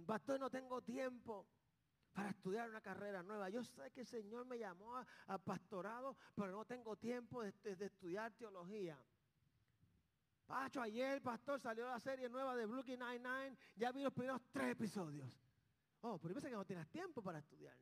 Pastor, 0.04 0.38
no 0.38 0.50
tengo 0.50 0.83
tiempo 0.83 1.47
para 2.12 2.28
estudiar 2.28 2.68
una 2.68 2.83
carrera 2.83 3.23
nueva. 3.23 3.49
Yo 3.49 3.64
sé 3.64 3.90
que 3.92 4.02
el 4.02 4.06
Señor 4.06 4.44
me 4.44 4.59
llamó 4.59 4.99
a, 4.99 5.38
pastorado, 5.38 6.14
pero 6.35 6.52
no 6.52 6.66
tengo 6.66 6.94
tiempo 6.97 7.42
de, 7.42 7.54
estudiar 7.87 8.33
teología. 8.33 8.99
Pacho, 10.47 10.83
ayer, 10.83 11.23
pastor, 11.23 11.59
salió 11.59 11.88
la 11.88 12.00
serie 12.00 12.28
nueva 12.28 12.54
de 12.56 12.66
Brooklyn 12.66 13.00
Nine-Nine. 13.00 13.56
Ya 13.76 13.92
vi 13.92 14.02
los 14.02 14.12
primeros 14.12 14.42
tres 14.52 14.73
episodios. 14.73 15.40
Oh, 16.02 16.18
pero 16.18 16.35
yo 16.35 16.40
que 16.42 16.50
no 16.50 16.66
tienes 16.66 16.87
tiempo 16.90 17.23
para 17.23 17.38
estudiar. 17.38 17.78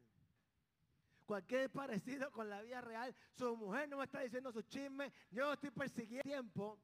Cualquier 1.32 1.70
parecido 1.70 2.30
con 2.30 2.50
la 2.50 2.60
vida 2.60 2.82
real. 2.82 3.16
Su 3.32 3.56
mujer 3.56 3.88
no 3.88 3.96
me 3.96 4.04
está 4.04 4.20
diciendo 4.20 4.52
sus 4.52 4.68
chismes. 4.68 5.10
Yo 5.30 5.54
estoy 5.54 5.70
persiguiendo 5.70 6.24
tiempo 6.24 6.78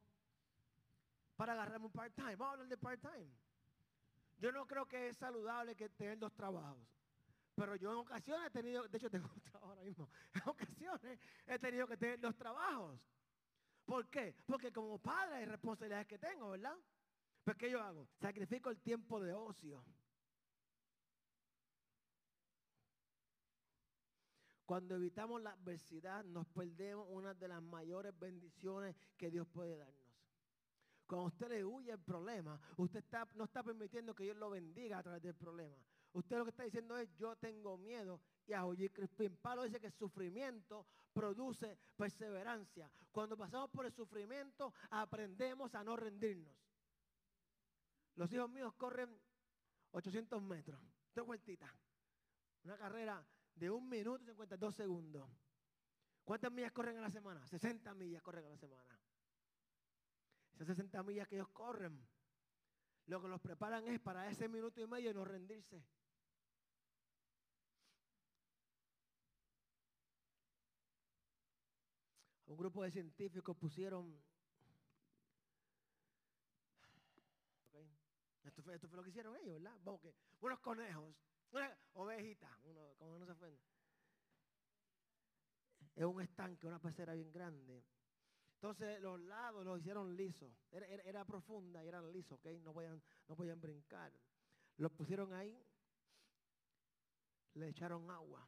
para 1.35 1.53
agarrarme 1.53 1.85
un 1.85 1.91
part-time. 1.91 2.35
Vamos 2.35 2.47
a 2.47 2.53
hablar 2.53 2.67
de 2.67 2.77
part-time. 2.77 3.29
Yo 4.39 4.51
no 4.51 4.65
creo 4.65 4.87
que 4.87 5.09
es 5.09 5.17
saludable 5.17 5.75
que 5.75 5.87
tener 5.89 6.17
dos 6.17 6.33
trabajos. 6.33 6.79
Pero 7.53 7.75
yo 7.75 7.91
en 7.91 7.97
ocasiones 7.99 8.47
he 8.47 8.49
tenido, 8.49 8.87
de 8.87 8.97
hecho 8.97 9.11
tengo 9.11 9.29
un 9.31 9.39
trabajo 9.39 9.67
ahora 9.67 9.83
mismo, 9.83 10.09
en 10.33 10.41
ocasiones 10.49 11.19
he 11.45 11.59
tenido 11.59 11.85
que 11.85 11.97
tener 11.97 12.19
dos 12.19 12.35
trabajos. 12.35 12.99
¿Por 13.85 14.07
qué? 14.09 14.35
Porque 14.47 14.71
como 14.71 14.97
padre 14.97 15.35
hay 15.35 15.45
responsabilidades 15.45 16.07
que 16.07 16.17
tengo, 16.17 16.49
¿verdad? 16.49 16.75
Pues 17.43 17.55
¿qué 17.55 17.69
yo 17.69 17.83
hago? 17.83 18.07
Sacrifico 18.19 18.71
el 18.71 18.79
tiempo 18.81 19.21
de 19.21 19.31
ocio. 19.31 19.85
Cuando 24.69 24.93
evitamos 24.93 25.41
la 25.41 25.53
adversidad, 25.53 26.23
nos 26.25 26.45
perdemos 26.45 27.07
una 27.09 27.33
de 27.33 27.47
las 27.47 27.59
mayores 27.59 28.13
bendiciones 28.19 28.95
que 29.17 29.31
Dios 29.31 29.47
puede 29.47 29.75
darnos. 29.75 30.13
Cuando 31.07 31.25
usted 31.25 31.49
le 31.49 31.65
huye 31.65 31.91
el 31.91 31.97
problema, 31.97 32.61
usted 32.77 33.03
no 33.33 33.45
está 33.45 33.63
permitiendo 33.63 34.13
que 34.13 34.25
Dios 34.25 34.37
lo 34.37 34.51
bendiga 34.51 34.99
a 34.99 35.01
través 35.01 35.23
del 35.23 35.33
problema. 35.33 35.75
Usted 36.13 36.37
lo 36.37 36.43
que 36.43 36.51
está 36.51 36.61
diciendo 36.65 36.95
es, 36.99 37.11
yo 37.15 37.35
tengo 37.37 37.79
miedo. 37.79 38.21
Y 38.45 38.53
a 38.53 38.63
Oye 38.63 38.91
Crispín 38.91 39.37
Palo 39.37 39.63
dice 39.63 39.79
que 39.79 39.89
sufrimiento 39.89 40.85
produce 41.13 41.75
perseverancia. 41.97 42.91
Cuando 43.11 43.35
pasamos 43.35 43.71
por 43.71 43.87
el 43.87 43.91
sufrimiento, 43.91 44.71
aprendemos 44.91 45.73
a 45.73 45.83
no 45.83 45.95
rendirnos. 45.95 46.55
Los 48.13 48.31
hijos 48.31 48.51
míos 48.51 48.71
corren 48.75 49.19
800 49.93 50.39
metros, 50.43 50.79
tres 51.11 51.25
vueltitas. 51.25 51.71
Una 52.63 52.77
carrera 52.77 53.25
de 53.59 53.69
un 53.69 53.89
minuto 53.89 54.23
y 54.23 54.27
52 54.27 54.75
segundos. 54.75 55.29
¿Cuántas 56.23 56.51
millas 56.51 56.71
corren 56.71 56.97
a 56.97 57.01
la 57.01 57.11
semana? 57.11 57.45
60 57.45 57.93
millas 57.93 58.21
corren 58.21 58.45
a 58.45 58.49
la 58.49 58.57
semana. 58.57 58.99
Esas 60.53 60.67
60 60.67 61.03
millas 61.03 61.27
que 61.27 61.35
ellos 61.35 61.49
corren, 61.49 62.07
lo 63.07 63.21
que 63.21 63.27
los 63.27 63.41
preparan 63.41 63.87
es 63.87 63.99
para 63.99 64.29
ese 64.29 64.47
minuto 64.47 64.81
y 64.81 64.87
medio 64.87 65.13
no 65.13 65.25
rendirse. 65.25 65.83
un 72.49 72.57
grupo 72.57 72.83
de 72.83 72.89
científicos 72.89 73.55
pusieron, 73.55 74.19
esto, 78.43 78.63
fue, 78.63 78.79
lo 78.91 79.03
que 79.03 79.09
hicieron 79.11 79.35
ellos, 79.37 79.61
¿verdad? 79.61 79.77
unos 80.41 80.59
conejos, 80.59 81.15
ovejita, 81.93 82.59
uno, 82.63 82.93
como 82.97 83.17
no 83.19 83.25
se 83.25 83.31
ofende. 83.31 83.61
Es 85.95 86.05
un 86.05 86.21
estanque, 86.21 86.67
una 86.67 86.79
pecera 86.79 87.13
bien 87.13 87.31
grande. 87.31 87.83
Entonces 88.55 89.01
los 89.01 89.19
lados 89.21 89.65
los 89.65 89.79
hicieron 89.79 90.15
lisos. 90.15 90.51
Era, 90.71 91.23
profunda 91.25 91.83
y 91.83 91.87
eran 91.87 92.11
lisos, 92.11 92.37
¿ok? 92.39 92.45
No 92.61 92.73
podían, 92.73 93.01
no 93.27 93.35
podían 93.35 93.59
brincar. 93.59 94.11
Los 94.77 94.91
pusieron 94.91 95.33
ahí, 95.33 95.61
le 97.53 97.69
echaron 97.69 98.09
agua. 98.11 98.47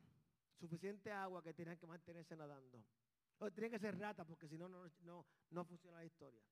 Suficiente 0.59 1.11
agua 1.11 1.41
que 1.41 1.53
tenían 1.53 1.77
que 1.77 1.87
mantenerse 1.87 2.35
nadando. 2.35 2.83
Tiene 3.53 3.69
que 3.71 3.79
ser 3.79 3.97
rata 3.97 4.23
porque 4.23 4.47
si 4.47 4.57
no, 4.57 4.69
no, 4.69 5.65
funciona 5.65 5.97
la 5.97 6.05
historia. 6.05 6.43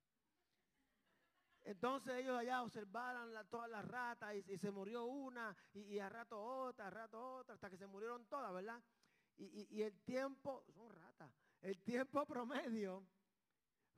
Entonces 1.70 2.16
ellos 2.16 2.36
allá 2.36 2.64
observaron 2.64 3.32
todas 3.48 3.70
las 3.70 3.86
ratas 3.86 4.34
y, 4.36 4.58
se 4.58 4.72
murió 4.72 5.06
una 5.06 5.56
y, 5.72 6.00
a 6.00 6.10
rato 6.10 6.42
otra, 6.44 6.88
a 6.88 6.90
rato 6.90 7.36
otra, 7.36 7.54
hasta 7.54 7.70
que 7.70 7.78
se 7.78 7.86
murieron 7.86 8.26
todas, 8.26 8.52
¿verdad? 8.52 8.82
Y, 9.38 9.84
el 9.84 10.02
tiempo, 10.02 10.66
son 10.74 10.92
ratas, 10.92 11.32
el 11.62 11.78
tiempo 11.84 12.26
promedio, 12.26 13.06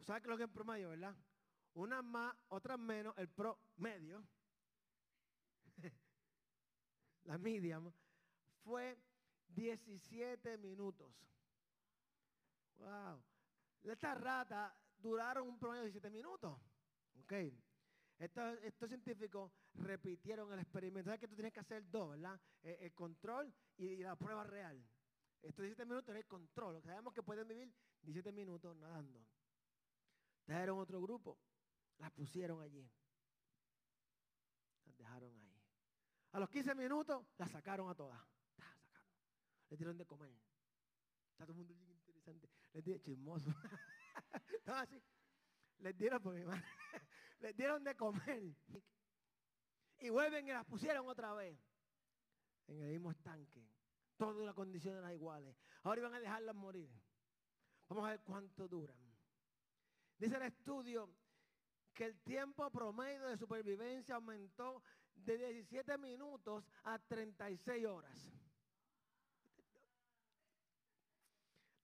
¿sabes 0.02 0.22
qué 0.22 0.28
es 0.28 0.32
lo 0.32 0.38
que 0.38 0.44
es 0.44 0.50
promedio, 0.50 0.90
verdad? 0.90 1.16
Unas 1.76 2.04
más, 2.04 2.36
otras 2.50 2.78
menos, 2.78 3.18
el 3.18 3.30
promedio, 3.30 4.22
la 7.24 7.38
medium, 7.38 7.90
fue 8.66 9.00
17 9.48 10.58
minutos. 10.58 11.10
Wow. 12.80 13.24
Estas 13.84 14.20
ratas 14.20 14.74
duraron 14.98 15.48
un 15.48 15.58
promedio 15.58 15.84
de 15.84 15.92
17 15.92 16.10
minutos. 16.10 16.60
Ok. 17.20 17.34
Estos, 18.22 18.88
científicos 18.88 19.52
repitieron 19.74 20.52
el 20.54 20.60
experimento. 20.60 21.06
¿Sabes 21.08 21.20
que 21.20 21.28
tú 21.28 21.34
tienes 21.34 21.52
que 21.52 21.60
hacer 21.60 21.90
dos, 21.90 22.12
verdad? 22.12 22.40
Eh, 22.62 22.78
el, 22.82 22.94
control 22.94 23.52
y, 23.78 23.98
la 23.98 24.16
prueba 24.16 24.44
real. 24.44 24.80
Estos 25.42 25.64
17 25.64 25.86
minutos 25.86 26.10
es 26.14 26.22
el 26.22 26.28
control. 26.28 26.80
Sabemos 26.84 27.14
que 27.14 27.24
pueden 27.24 27.48
vivir 27.48 27.74
17 28.04 28.32
minutos 28.32 28.78
nadando. 28.78 29.26
Trajeron 30.44 30.78
otro 30.78 31.02
grupo. 31.02 31.40
Las 31.98 32.12
pusieron 32.12 32.62
allí. 32.62 32.88
Las 34.86 34.96
dejaron 34.98 35.36
ahí. 35.40 35.60
A 36.34 36.40
los 36.40 36.50
15 36.50 36.76
minutos 36.76 37.26
las 37.38 37.50
sacaron 37.50 37.90
a 37.90 37.96
todas. 37.96 38.20
Las 38.58 38.68
sacaron. 38.70 39.10
Le 39.70 39.78
dieron 39.78 39.98
de 39.98 40.06
comer. 40.06 40.32
Está 41.32 41.46
todo 41.46 41.54
el 41.54 41.58
mundo 41.58 41.74
interesante. 41.74 42.48
Les 42.74 42.84
dieron 42.84 43.02
chismoso. 43.02 43.50
no, 44.68 44.76
así. 44.76 45.02
Les 47.40 47.56
dieron 47.56 47.84
de 47.84 47.96
comer. 47.96 48.56
Y 50.00 50.10
vuelven 50.10 50.48
y 50.48 50.52
las 50.52 50.66
pusieron 50.66 51.08
otra 51.08 51.34
vez 51.34 51.58
en 52.68 52.82
el 52.82 52.90
mismo 52.90 53.12
estanque. 53.12 53.68
Todas 54.18 54.46
las 54.46 54.56
condiciones 54.56 55.00
eran 55.00 55.14
iguales. 55.14 55.56
Ahora 55.84 56.02
iban 56.02 56.14
a 56.14 56.20
dejarlas 56.20 56.56
morir. 56.56 56.90
Vamos 57.90 58.06
a 58.06 58.12
ver 58.12 58.22
cuánto 58.22 58.68
duran. 58.68 58.98
Dice 60.18 60.36
el 60.36 60.44
estudio 60.44 61.10
que 61.94 62.06
el 62.06 62.22
tiempo 62.22 62.70
promedio 62.70 63.28
de 63.28 63.38
supervivencia 63.38 64.16
aumentó 64.16 64.84
de 65.16 65.38
17 65.38 65.98
minutos 65.98 66.64
a 66.84 67.00
36 67.00 67.86
horas. 67.86 68.32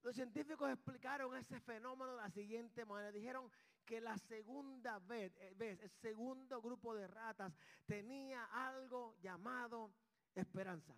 Los 0.03 0.15
científicos 0.15 0.71
explicaron 0.71 1.35
ese 1.35 1.59
fenómeno 1.59 2.15
de 2.15 2.21
la 2.21 2.29
siguiente 2.29 2.85
manera. 2.85 3.11
Dijeron 3.11 3.51
que 3.87 4.01
la 4.01 4.17
segunda 4.17 4.99
vez, 4.99 5.33
eh, 5.37 5.53
vez, 5.55 5.79
el 5.79 5.89
segundo 5.89 6.61
grupo 6.61 6.93
de 6.93 7.07
ratas 7.07 7.53
tenía 7.85 8.43
algo 8.45 9.15
llamado 9.21 9.93
esperanza. 10.35 10.93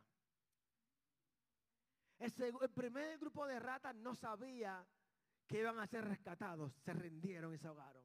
El, 2.17 2.33
el, 2.61 2.69
primer 2.71 3.19
grupo 3.19 3.45
de 3.45 3.59
ratas 3.59 3.95
no 3.95 4.15
sabía 4.15 4.85
que 5.47 5.59
iban 5.59 5.79
a 5.79 5.87
ser 5.87 6.03
rescatados, 6.03 6.73
se 6.83 6.91
rindieron 6.93 7.53
y 7.53 7.59
se 7.59 7.67
ahogaron. 7.67 8.03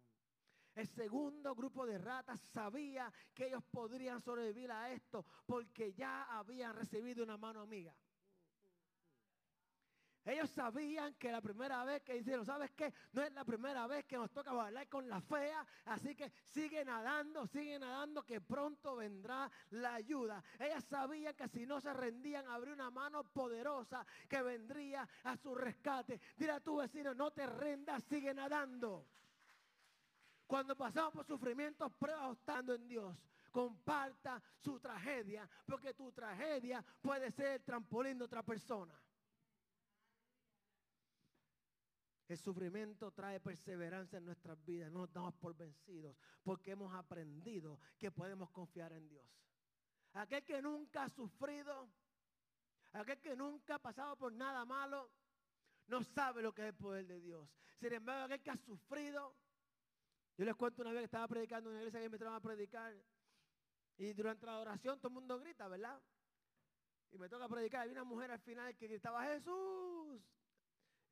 El 0.75 0.87
segundo 0.87 1.55
grupo 1.55 1.87
de 1.87 1.99
ratas 1.99 2.41
sabía 2.53 3.11
que 3.33 3.47
ellos 3.47 3.65
podrían 3.71 4.21
sobrevivir 4.21 4.71
a 4.71 4.93
esto 4.93 5.25
porque 5.47 5.95
ya 5.95 6.25
habían 6.25 6.77
recibido 6.77 7.25
una 7.25 7.39
mano 7.39 7.63
amiga. 7.63 7.97
Ellos 10.25 10.49
sabían 10.51 11.15
que 11.15 11.31
la 11.31 11.43
primera 11.43 11.85
vez 11.85 12.03
que 12.03 12.17
hicieron, 12.17 12.47
¿sabes 12.47 12.71
qué? 12.73 12.93
No 13.13 13.23
es 13.23 13.33
la 13.33 13.45
primera 13.45 13.87
vez 13.87 14.07
que 14.07 14.17
nos 14.17 14.31
toca 14.31 14.53
bailar 14.53 14.89
con 14.89 15.07
la 15.07 15.21
fea, 15.21 15.67
así 15.85 16.15
que 16.15 16.33
sigue 16.47 16.83
nadando, 16.83 17.47
sigue 17.47 17.79
nadando, 17.79 18.23
que 18.25 18.41
pronto 18.41 18.97
vendrá 18.97 19.51
la 19.71 19.95
ayuda. 19.95 20.43
Ellas 20.59 20.83
sabían 20.85 21.35
que 21.35 21.47
si 21.49 21.67
no 21.67 21.79
se 21.81 21.93
rendían, 21.93 22.47
habría 22.49 22.73
una 22.73 22.91
mano 22.91 23.23
poderosa 23.25 24.07
que 24.27 24.41
vendría 24.41 25.07
a 25.25 25.37
su 25.37 25.55
rescate. 25.55 26.19
Dile 26.37 26.53
a 26.53 26.61
tu 26.61 26.77
vecino, 26.77 27.13
no 27.15 27.31
te 27.31 27.47
rendas, 27.47 28.03
sigue 28.05 28.33
nadando. 28.33 29.07
Cuando 30.47 30.75
pasamos 30.75 31.13
por 31.13 31.27
sufrimientos, 31.27 31.93
pruebas 31.95 32.39
estando 32.39 32.75
en 32.75 32.89
Dios 32.89 33.15
comparta 33.51 34.43
su 34.59 34.81
tragedia, 34.81 35.49
porque 35.65 35.95
tu 35.95 36.11
tragedia 36.11 36.85
puede 37.01 37.31
ser 37.31 37.53
el 37.53 37.63
trampolín 37.63 38.19
de 38.19 38.25
otra 38.25 38.43
persona. 38.43 38.93
El 42.27 42.39
sufrimiento 42.39 43.11
trae 43.13 43.39
perseverancia 43.39 44.19
en 44.19 44.25
nuestras 44.25 44.63
vidas. 44.65 44.91
No 44.91 45.01
nos 45.01 45.13
damos 45.13 45.35
por 45.35 45.55
vencidos 45.55 46.17
porque 46.43 46.71
hemos 46.71 46.95
aprendido 46.95 47.79
que 47.99 48.11
podemos 48.11 48.51
confiar 48.51 48.93
en 48.93 49.09
Dios. 49.09 49.27
Aquel 50.15 50.45
que 50.45 50.63
nunca 50.63 51.05
ha 51.05 51.09
sufrido, 51.09 51.91
aquel 52.93 53.21
que 53.21 53.37
nunca 53.37 53.75
ha 53.75 53.79
pasado 53.79 54.17
por 54.17 54.33
nada 54.33 54.65
malo, 54.65 55.11
no 55.89 56.03
sabe 56.03 56.41
lo 56.41 56.55
que 56.55 56.63
es 56.63 56.69
el 56.69 56.75
poder 56.75 57.07
de 57.07 57.21
Dios. 57.21 57.49
Sin 57.79 57.93
embargo, 57.93 58.25
aquel 58.25 58.41
que 58.41 58.51
ha 58.51 58.57
sufrido, 58.57 59.37
yo 60.37 60.45
les 60.45 60.55
cuento 60.55 60.83
una 60.83 60.93
vez 60.93 61.01
que 61.01 61.05
estaba 61.07 61.29
predicando 61.29 61.69
en 61.69 61.77
una 61.77 61.83
iglesia 61.83 62.01
que 62.01 62.09
me 62.09 62.19
trajo 62.19 62.37
a 62.37 62.41
predicar 62.41 62.95
y 63.97 64.13
durante 64.13 64.47
la 64.47 64.59
oración 64.59 64.99
todo 64.99 65.09
el 65.09 65.15
mundo 65.15 65.39
grita, 65.39 65.69
¿verdad? 65.69 66.01
Y 67.13 67.19
me 67.19 67.29
toca 67.29 67.49
predicar. 67.49 67.83
Había 67.83 67.93
una 67.93 68.05
mujer 68.05 68.31
al 68.31 68.41
final 68.41 68.75
que 68.77 68.89
gritaba 68.89 69.25
Jesús. 69.25 70.21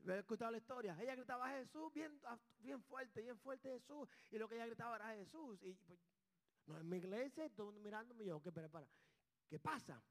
He 0.06 0.18
escuchado 0.18 0.50
la 0.50 0.58
historia. 0.58 0.96
Ella 1.00 1.14
gritaba 1.14 1.48
Jesús 1.50 1.92
bien, 1.92 2.20
ah, 2.24 2.38
bien 2.58 2.82
fuerte, 2.82 3.22
bien 3.22 3.38
fuerte 3.38 3.70
Jesús. 3.70 4.08
Y 4.30 4.38
lo 4.38 4.48
que 4.48 4.56
ella 4.56 4.66
gritaba 4.66 4.96
era 4.96 5.14
Jesús. 5.14 5.62
Y 5.62 5.74
pues, 5.74 5.98
no 6.66 6.78
en 6.78 6.88
mi 6.88 6.96
iglesia, 6.96 7.48
todo 7.50 7.72
mirándome 7.72 8.24
yo, 8.24 8.40
¿qué, 8.42 8.50
para, 8.50 8.68
¿qué 9.48 9.58
pasa? 9.58 10.02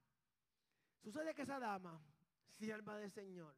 Sucede 1.01 1.33
que 1.33 1.41
esa 1.41 1.59
dama, 1.59 1.99
sierva 2.57 2.97
del 2.97 3.11
Señor, 3.11 3.55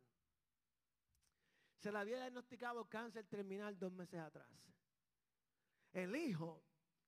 se 1.77 1.91
le 1.91 1.97
había 1.97 2.17
diagnosticado 2.17 2.85
cáncer 2.85 3.25
terminal 3.25 3.77
dos 3.77 3.91
meses 3.91 4.19
atrás. 4.19 4.47
El 5.91 6.15
hijo, 6.15 6.63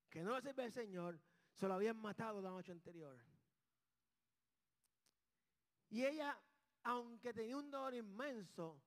que 0.10 0.22
no 0.22 0.40
sirve 0.42 0.64
al 0.64 0.72
Señor, 0.72 1.20
se 1.54 1.68
lo 1.68 1.76
habían 1.76 1.98
matado 1.98 2.42
la 2.42 2.50
noche 2.50 2.72
anterior. 2.72 3.18
Y 5.90 6.04
ella, 6.04 6.38
aunque 6.84 7.34
tenía 7.34 7.56
un 7.56 7.72
dolor 7.72 7.94
inmenso, 7.94 8.82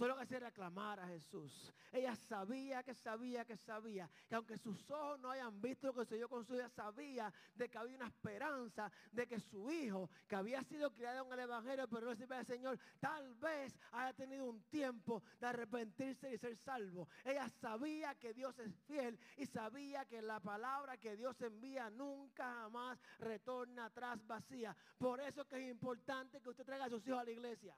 todo 0.00 0.08
lo 0.08 0.16
que 0.16 0.22
hacía 0.22 0.38
era 0.38 0.50
clamar 0.50 0.98
a 0.98 1.06
Jesús. 1.08 1.70
Ella 1.92 2.16
sabía 2.16 2.82
que 2.82 2.94
sabía 2.94 3.44
que 3.44 3.58
sabía 3.58 4.08
que 4.30 4.34
aunque 4.34 4.56
sus 4.56 4.90
ojos 4.90 5.20
no 5.20 5.30
hayan 5.30 5.60
visto 5.60 5.88
lo 5.88 5.92
que 5.92 6.00
sucedió 6.00 6.26
con 6.26 6.42
su 6.42 6.54
hija, 6.54 6.70
sabía 6.70 7.30
de 7.54 7.68
que 7.68 7.76
había 7.76 7.96
una 7.96 8.06
esperanza 8.06 8.90
de 9.12 9.26
que 9.26 9.38
su 9.38 9.70
hijo, 9.70 10.08
que 10.26 10.36
había 10.36 10.62
sido 10.64 10.90
criado 10.94 11.26
en 11.26 11.32
el 11.34 11.40
Evangelio, 11.40 11.86
pero 11.86 12.06
no 12.06 12.16
sirve 12.16 12.34
al 12.34 12.46
Señor, 12.46 12.78
tal 12.98 13.34
vez 13.34 13.78
haya 13.92 14.14
tenido 14.14 14.46
un 14.46 14.62
tiempo 14.70 15.22
de 15.38 15.48
arrepentirse 15.48 16.32
y 16.32 16.38
ser 16.38 16.56
salvo. 16.56 17.06
Ella 17.22 17.46
sabía 17.60 18.14
que 18.14 18.32
Dios 18.32 18.58
es 18.58 18.74
fiel 18.86 19.20
y 19.36 19.44
sabía 19.44 20.06
que 20.06 20.22
la 20.22 20.40
palabra 20.40 20.96
que 20.96 21.14
Dios 21.14 21.38
envía 21.42 21.90
nunca 21.90 22.54
jamás 22.54 22.98
retorna 23.18 23.84
atrás 23.84 24.26
vacía. 24.26 24.74
Por 24.96 25.20
eso 25.20 25.46
que 25.46 25.56
es 25.56 25.70
importante 25.70 26.40
que 26.40 26.48
usted 26.48 26.64
traiga 26.64 26.86
a 26.86 26.88
sus 26.88 27.06
hijos 27.06 27.20
a 27.20 27.24
la 27.24 27.32
iglesia. 27.32 27.76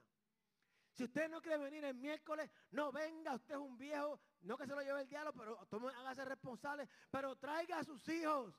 Si 0.93 1.05
usted 1.05 1.29
no 1.31 1.41
quiere 1.41 1.59
venir 1.59 1.85
el 1.85 1.95
miércoles, 1.95 2.51
no 2.71 2.93
venga, 2.93 3.35
usted 3.35 3.55
es 3.55 3.61
un 3.61 3.79
viejo, 3.79 4.21
no 4.43 4.59
que 4.59 4.67
se 4.67 4.75
lo 4.75 4.83
lleve 4.83 5.03
el 5.03 5.09
diablo, 5.09 5.33
pero 5.33 5.89
hágase 5.89 6.25
responsable, 6.25 6.89
pero 7.11 7.37
traiga 7.37 7.79
a 7.79 7.85
sus 7.85 8.07
hijos. 8.09 8.55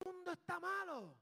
El 0.00 0.12
mundo 0.12 0.32
está 0.32 0.58
malo. 0.58 1.16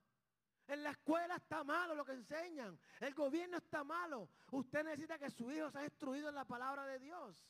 En 0.68 0.82
la 0.82 0.90
escuela 0.90 1.36
está 1.36 1.62
malo 1.62 1.94
lo 1.94 2.04
que 2.04 2.12
enseñan. 2.12 2.78
El 3.00 3.14
gobierno 3.14 3.58
está 3.58 3.84
malo. 3.84 4.28
Usted 4.50 4.82
necesita 4.82 5.18
que 5.18 5.30
su 5.30 5.50
hijo 5.50 5.70
sea 5.70 5.84
instruido 5.84 6.28
en 6.28 6.34
la 6.34 6.44
palabra 6.44 6.86
de 6.86 6.98
Dios. 6.98 7.46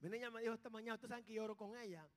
Mi 0.00 0.10
niña 0.10 0.30
me 0.30 0.40
dijo 0.40 0.54
esta 0.54 0.70
mañana, 0.70 0.94
ustedes 0.94 1.10
saben 1.10 1.24
que 1.24 1.34
lloro 1.34 1.56
con 1.56 1.76
ella. 1.76 2.08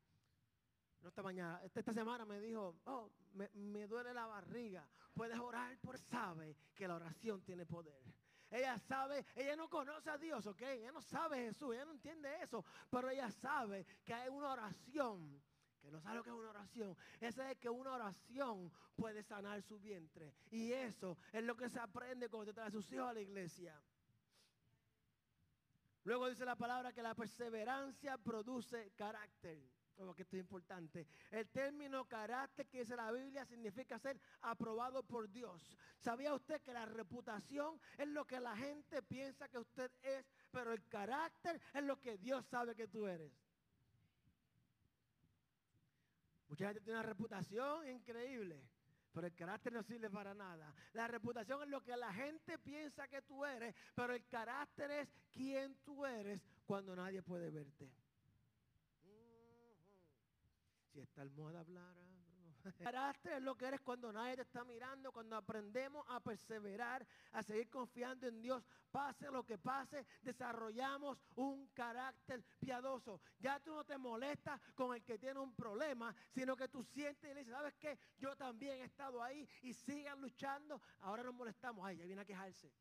No 1.01 1.09
esta 1.09 1.23
mañana, 1.23 1.61
esta, 1.63 1.93
semana 1.93 2.25
me 2.25 2.39
dijo, 2.41 2.75
oh, 2.85 3.09
me, 3.33 3.49
me, 3.53 3.87
duele 3.87 4.13
la 4.13 4.25
barriga. 4.25 4.87
Puedes 5.13 5.39
orar 5.39 5.77
por 5.79 5.97
sabe 5.97 6.57
que 6.75 6.87
la 6.87 6.95
oración 6.95 7.41
tiene 7.41 7.65
poder. 7.65 8.01
Ella 8.51 8.77
sabe, 8.79 9.25
ella 9.35 9.55
no 9.55 9.69
conoce 9.69 10.09
a 10.09 10.17
Dios, 10.17 10.45
¿ok? 10.47 10.61
Ella 10.61 10.91
no 10.91 11.01
sabe 11.01 11.45
Jesús, 11.45 11.73
ella 11.73 11.85
no 11.85 11.91
entiende 11.91 12.41
eso. 12.41 12.65
Pero 12.89 13.09
ella 13.09 13.29
sabe 13.31 13.85
que 14.03 14.13
hay 14.13 14.27
una 14.27 14.51
oración, 14.51 15.41
que 15.79 15.91
no 15.91 16.01
sabe 16.01 16.15
lo 16.15 16.23
que 16.23 16.31
es 16.31 16.35
una 16.35 16.49
oración. 16.49 16.97
Esa 17.21 17.51
es 17.51 17.57
que 17.59 17.69
una 17.69 17.93
oración 17.93 18.71
puede 18.95 19.23
sanar 19.23 19.61
su 19.61 19.79
vientre. 19.79 20.33
Y 20.49 20.73
eso 20.73 21.17
es 21.31 21.43
lo 21.43 21.55
que 21.55 21.69
se 21.69 21.79
aprende 21.79 22.27
cuando 22.27 22.47
se 22.47 22.53
trae 22.53 22.67
a 22.67 22.71
sus 22.71 22.91
hijos 22.91 23.07
a 23.07 23.13
la 23.13 23.21
iglesia. 23.21 23.79
Luego 26.03 26.27
dice 26.27 26.43
la 26.43 26.55
palabra 26.55 26.91
que 26.91 27.03
la 27.03 27.13
perseverancia 27.13 28.17
produce 28.17 28.91
carácter 28.95 29.61
como 29.99 30.15
que 30.15 30.21
esto 30.21 30.37
es 30.37 30.39
importante. 30.39 31.05
El 31.29 31.49
término 31.49 32.07
carácter 32.07 32.65
que 32.67 32.79
dice 32.79 32.95
la 32.95 33.11
Biblia 33.11 33.45
significa 33.45 33.99
ser 33.99 34.17
aprobado 34.41 35.03
por 35.03 35.29
Dios. 35.29 35.77
¿Sabía 35.97 36.33
usted 36.33 36.61
que 36.61 36.71
la 36.71 36.85
reputación 36.85 37.77
es 37.97 38.07
lo 38.07 38.25
que 38.25 38.39
la 38.39 38.55
gente 38.55 39.01
piensa 39.01 39.49
que 39.49 39.57
usted 39.57 39.91
es, 40.01 40.25
pero 40.51 40.71
el 40.71 40.87
carácter 40.87 41.59
es 41.73 41.83
lo 41.83 41.99
que 41.99 42.17
Dios 42.17 42.45
sabe 42.45 42.75
que 42.75 42.87
tú 42.87 43.07
eres? 43.07 43.33
Mucha 46.47 46.67
gente 46.67 46.79
tiene 46.79 46.97
una 46.97 47.07
reputación 47.07 47.85
increíble, 47.89 48.63
pero 49.11 49.27
el 49.27 49.35
carácter 49.35 49.73
no 49.73 49.83
sirve 49.83 50.09
para 50.09 50.33
nada. 50.33 50.73
La 50.93 51.09
reputación 51.09 51.61
es 51.63 51.67
lo 51.67 51.83
que 51.83 51.97
la 51.97 52.13
gente 52.13 52.57
piensa 52.57 53.09
que 53.09 53.21
tú 53.23 53.43
eres, 53.43 53.75
pero 53.93 54.13
el 54.13 54.25
carácter 54.27 54.89
es 54.91 55.09
quien 55.29 55.75
tú 55.83 56.05
eres 56.05 56.41
cuando 56.65 56.95
nadie 56.95 57.21
puede 57.21 57.51
verte. 57.51 57.91
Si 60.91 60.99
esta 60.99 61.21
almohada 61.21 61.59
hablara. 61.59 62.19
Carácter 62.83 63.33
es 63.33 63.41
lo 63.41 63.55
que 63.55 63.65
eres 63.65 63.81
cuando 63.81 64.11
nadie 64.11 64.35
te 64.35 64.41
está 64.41 64.63
mirando, 64.63 65.11
cuando 65.11 65.35
aprendemos 65.35 66.05
a 66.09 66.19
perseverar, 66.19 67.05
a 67.31 67.43
seguir 67.43 67.69
confiando 67.69 68.27
en 68.27 68.41
Dios, 68.41 68.63
pase 68.91 69.29
lo 69.31 69.45
que 69.45 69.57
pase, 69.57 70.05
desarrollamos 70.21 71.17
un 71.35 71.67
carácter 71.67 72.43
piadoso. 72.59 73.21
Ya 73.39 73.59
tú 73.59 73.73
no 73.73 73.83
te 73.85 73.97
molestas 73.97 74.59
con 74.75 74.95
el 74.95 75.03
que 75.03 75.17
tiene 75.17 75.39
un 75.39 75.55
problema, 75.55 76.13
sino 76.31 76.55
que 76.55 76.67
tú 76.67 76.83
sientes 76.83 77.29
y 77.29 77.33
le 77.33 77.41
dices, 77.41 77.53
¿sabes 77.53 77.75
qué? 77.75 77.97
Yo 78.17 78.35
también 78.35 78.81
he 78.81 78.85
estado 78.85 79.23
ahí 79.23 79.47
y 79.61 79.73
sigan 79.73 80.19
luchando. 80.19 80.81
Ahora 80.99 81.23
nos 81.23 81.33
molestamos. 81.33 81.85
Ay, 81.85 81.97
ya 81.97 82.05
viene 82.05 82.21
a 82.21 82.25
quejarse. 82.25 82.71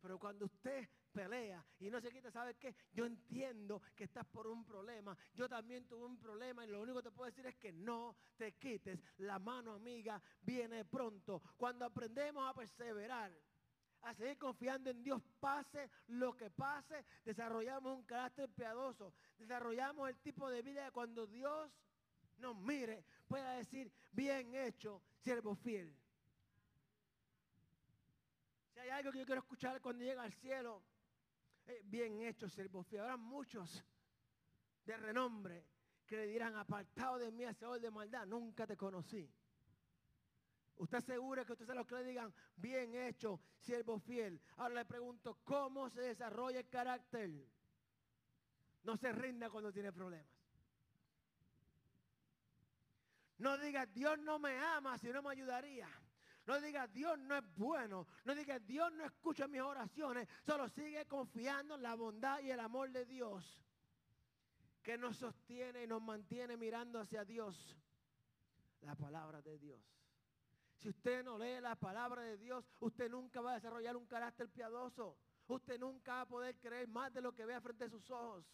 Pero 0.00 0.18
cuando 0.18 0.46
usted 0.46 0.88
pelea 1.18 1.64
y 1.80 1.90
no 1.90 2.00
se 2.00 2.12
quita, 2.12 2.30
¿sabes 2.30 2.56
qué? 2.58 2.76
Yo 2.92 3.04
entiendo 3.04 3.82
que 3.96 4.04
estás 4.04 4.24
por 4.26 4.46
un 4.46 4.64
problema. 4.64 5.16
Yo 5.34 5.48
también 5.48 5.84
tuve 5.88 6.04
un 6.04 6.16
problema 6.16 6.64
y 6.64 6.68
lo 6.68 6.80
único 6.80 6.98
que 6.98 7.08
te 7.08 7.10
puedo 7.10 7.28
decir 7.28 7.44
es 7.46 7.56
que 7.56 7.72
no 7.72 8.16
te 8.36 8.52
quites. 8.52 9.00
La 9.16 9.40
mano 9.40 9.72
amiga 9.72 10.22
viene 10.42 10.84
pronto. 10.84 11.42
Cuando 11.56 11.84
aprendemos 11.84 12.48
a 12.48 12.54
perseverar, 12.54 13.32
a 14.02 14.14
seguir 14.14 14.38
confiando 14.38 14.90
en 14.90 15.02
Dios, 15.02 15.20
pase 15.40 15.90
lo 16.06 16.36
que 16.36 16.50
pase, 16.50 17.04
desarrollamos 17.24 17.96
un 17.96 18.04
carácter 18.04 18.48
piadoso, 18.48 19.12
desarrollamos 19.38 20.08
el 20.08 20.18
tipo 20.20 20.48
de 20.48 20.62
vida 20.62 20.84
que 20.84 20.92
cuando 20.92 21.26
Dios 21.26 21.68
nos 22.36 22.56
mire 22.56 23.04
pueda 23.26 23.54
decir, 23.54 23.90
bien 24.12 24.54
hecho, 24.54 25.02
siervo 25.18 25.56
fiel. 25.56 25.92
Si 28.72 28.78
hay 28.78 28.90
algo 28.90 29.10
que 29.10 29.18
yo 29.18 29.26
quiero 29.26 29.40
escuchar 29.40 29.80
cuando 29.80 30.04
llega 30.04 30.22
al 30.22 30.32
cielo, 30.34 30.80
eh, 31.68 31.82
bien 31.84 32.20
hecho, 32.22 32.48
siervo 32.48 32.82
fiel. 32.82 33.02
Habrá 33.02 33.16
muchos 33.16 33.84
de 34.84 34.96
renombre 34.96 35.64
que 36.06 36.16
le 36.16 36.26
dirán, 36.26 36.56
apartado 36.56 37.18
de 37.18 37.30
mí, 37.30 37.44
hacedor 37.44 37.80
de 37.80 37.90
maldad, 37.90 38.26
nunca 38.26 38.66
te 38.66 38.76
conocí. 38.76 39.30
¿Usted 40.76 40.98
asegura 40.98 41.44
que 41.44 41.52
usted 41.52 41.66
se 41.66 41.74
lo 41.74 41.86
que 41.86 41.96
le 41.96 42.04
digan, 42.04 42.32
bien 42.56 42.94
hecho, 42.94 43.40
siervo 43.58 43.98
fiel? 43.98 44.40
Ahora 44.56 44.76
le 44.76 44.84
pregunto, 44.86 45.38
¿cómo 45.44 45.90
se 45.90 46.00
desarrolla 46.00 46.60
el 46.60 46.68
carácter? 46.68 47.30
No 48.84 48.96
se 48.96 49.12
rinda 49.12 49.50
cuando 49.50 49.72
tiene 49.72 49.92
problemas. 49.92 50.32
No 53.38 53.58
diga, 53.58 53.86
Dios 53.86 54.18
no 54.20 54.38
me 54.38 54.56
ama, 54.58 54.96
si 54.98 55.08
no 55.08 55.22
me 55.22 55.30
ayudaría. 55.30 55.88
No 56.48 56.58
diga, 56.62 56.86
Dios 56.86 57.18
no 57.18 57.36
es 57.36 57.44
bueno. 57.56 58.06
No 58.24 58.34
diga, 58.34 58.58
Dios 58.58 58.90
no 58.94 59.04
escucha 59.04 59.46
mis 59.46 59.60
oraciones. 59.60 60.26
Solo 60.46 60.66
sigue 60.70 61.04
confiando 61.04 61.74
en 61.74 61.82
la 61.82 61.94
bondad 61.94 62.40
y 62.40 62.50
el 62.50 62.58
amor 62.58 62.90
de 62.90 63.04
Dios 63.04 63.62
que 64.82 64.96
nos 64.96 65.18
sostiene 65.18 65.84
y 65.84 65.86
nos 65.86 66.00
mantiene 66.00 66.56
mirando 66.56 67.00
hacia 67.00 67.22
Dios. 67.26 67.76
La 68.80 68.94
palabra 68.94 69.42
de 69.42 69.58
Dios. 69.58 69.78
Si 70.78 70.88
usted 70.88 71.22
no 71.22 71.36
lee 71.36 71.60
la 71.60 71.76
palabra 71.76 72.22
de 72.22 72.38
Dios, 72.38 72.64
usted 72.80 73.10
nunca 73.10 73.42
va 73.42 73.50
a 73.50 73.54
desarrollar 73.56 73.94
un 73.98 74.06
carácter 74.06 74.48
piadoso. 74.48 75.18
Usted 75.48 75.78
nunca 75.78 76.14
va 76.14 76.20
a 76.22 76.28
poder 76.28 76.58
creer 76.58 76.88
más 76.88 77.12
de 77.12 77.20
lo 77.20 77.34
que 77.34 77.44
vea 77.44 77.60
frente 77.60 77.84
a 77.84 77.90
sus 77.90 78.10
ojos. 78.10 78.46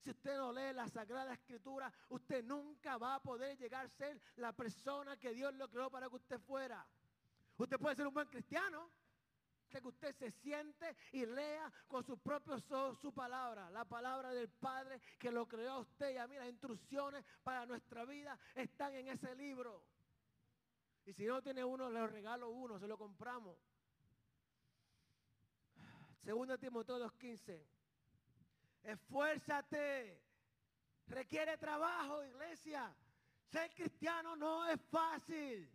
Si 0.00 0.10
usted 0.10 0.36
no 0.36 0.52
lee 0.52 0.74
la 0.74 0.88
Sagrada 0.88 1.32
Escritura, 1.32 1.90
usted 2.10 2.44
nunca 2.44 2.98
va 2.98 3.14
a 3.14 3.22
poder 3.22 3.56
llegar 3.56 3.86
a 3.86 3.88
ser 3.88 4.20
la 4.36 4.52
persona 4.52 5.16
que 5.16 5.32
Dios 5.32 5.54
lo 5.54 5.70
creó 5.70 5.90
para 5.90 6.10
que 6.10 6.16
usted 6.16 6.38
fuera. 6.40 6.86
Usted 7.60 7.78
puede 7.78 7.94
ser 7.94 8.06
un 8.06 8.14
buen 8.14 8.26
cristiano, 8.26 8.90
que 9.68 9.86
usted 9.86 10.14
se 10.16 10.30
siente 10.30 10.96
y 11.12 11.26
lea 11.26 11.70
con 11.86 12.02
sus 12.02 12.18
propios 12.18 12.68
ojos 12.72 12.98
su 13.00 13.12
palabra, 13.12 13.70
la 13.70 13.84
palabra 13.84 14.30
del 14.32 14.48
Padre 14.48 14.98
que 15.18 15.30
lo 15.30 15.46
creó 15.46 15.72
a 15.72 15.78
usted 15.80 16.14
y 16.14 16.16
a 16.16 16.26
mí. 16.26 16.36
Las 16.36 16.48
instrucciones 16.48 17.22
para 17.42 17.66
nuestra 17.66 18.06
vida 18.06 18.38
están 18.54 18.94
en 18.94 19.08
ese 19.08 19.34
libro. 19.36 19.84
Y 21.04 21.12
si 21.12 21.26
no 21.26 21.42
tiene 21.42 21.62
uno, 21.62 21.90
le 21.90 22.06
regalo 22.06 22.48
uno, 22.48 22.78
se 22.78 22.88
lo 22.88 22.96
compramos. 22.96 23.58
Segundo 26.24 26.56
Timoteo 26.56 26.98
2.15. 26.98 27.62
Esfuérzate. 28.84 30.18
Requiere 31.08 31.58
trabajo, 31.58 32.24
iglesia. 32.24 32.90
Ser 33.52 33.70
cristiano 33.74 34.34
no 34.34 34.66
es 34.66 34.80
fácil. 34.90 35.70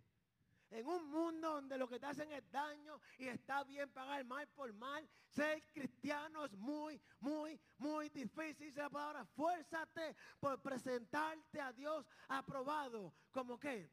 En 0.76 0.86
un 0.88 1.10
mundo 1.10 1.54
donde 1.54 1.78
lo 1.78 1.88
que 1.88 1.98
te 1.98 2.06
hacen 2.06 2.30
es 2.34 2.52
daño 2.52 3.00
y 3.18 3.30
está 3.30 3.64
bien 3.64 3.90
pagar 3.92 4.26
mal 4.26 4.46
por 4.50 4.74
mal, 4.74 5.08
ser 5.34 5.64
cristiano 5.72 6.44
es 6.44 6.52
muy, 6.58 7.02
muy, 7.22 7.58
muy 7.78 8.10
difícil. 8.10 8.68
Dice 8.68 8.82
la 8.82 8.90
palabra, 8.90 9.24
fuérzate 9.24 10.18
por 10.38 10.62
presentarte 10.62 11.62
a 11.62 11.72
Dios 11.72 12.06
aprobado. 12.28 13.14
¿Como 13.32 13.58
qué? 13.58 13.90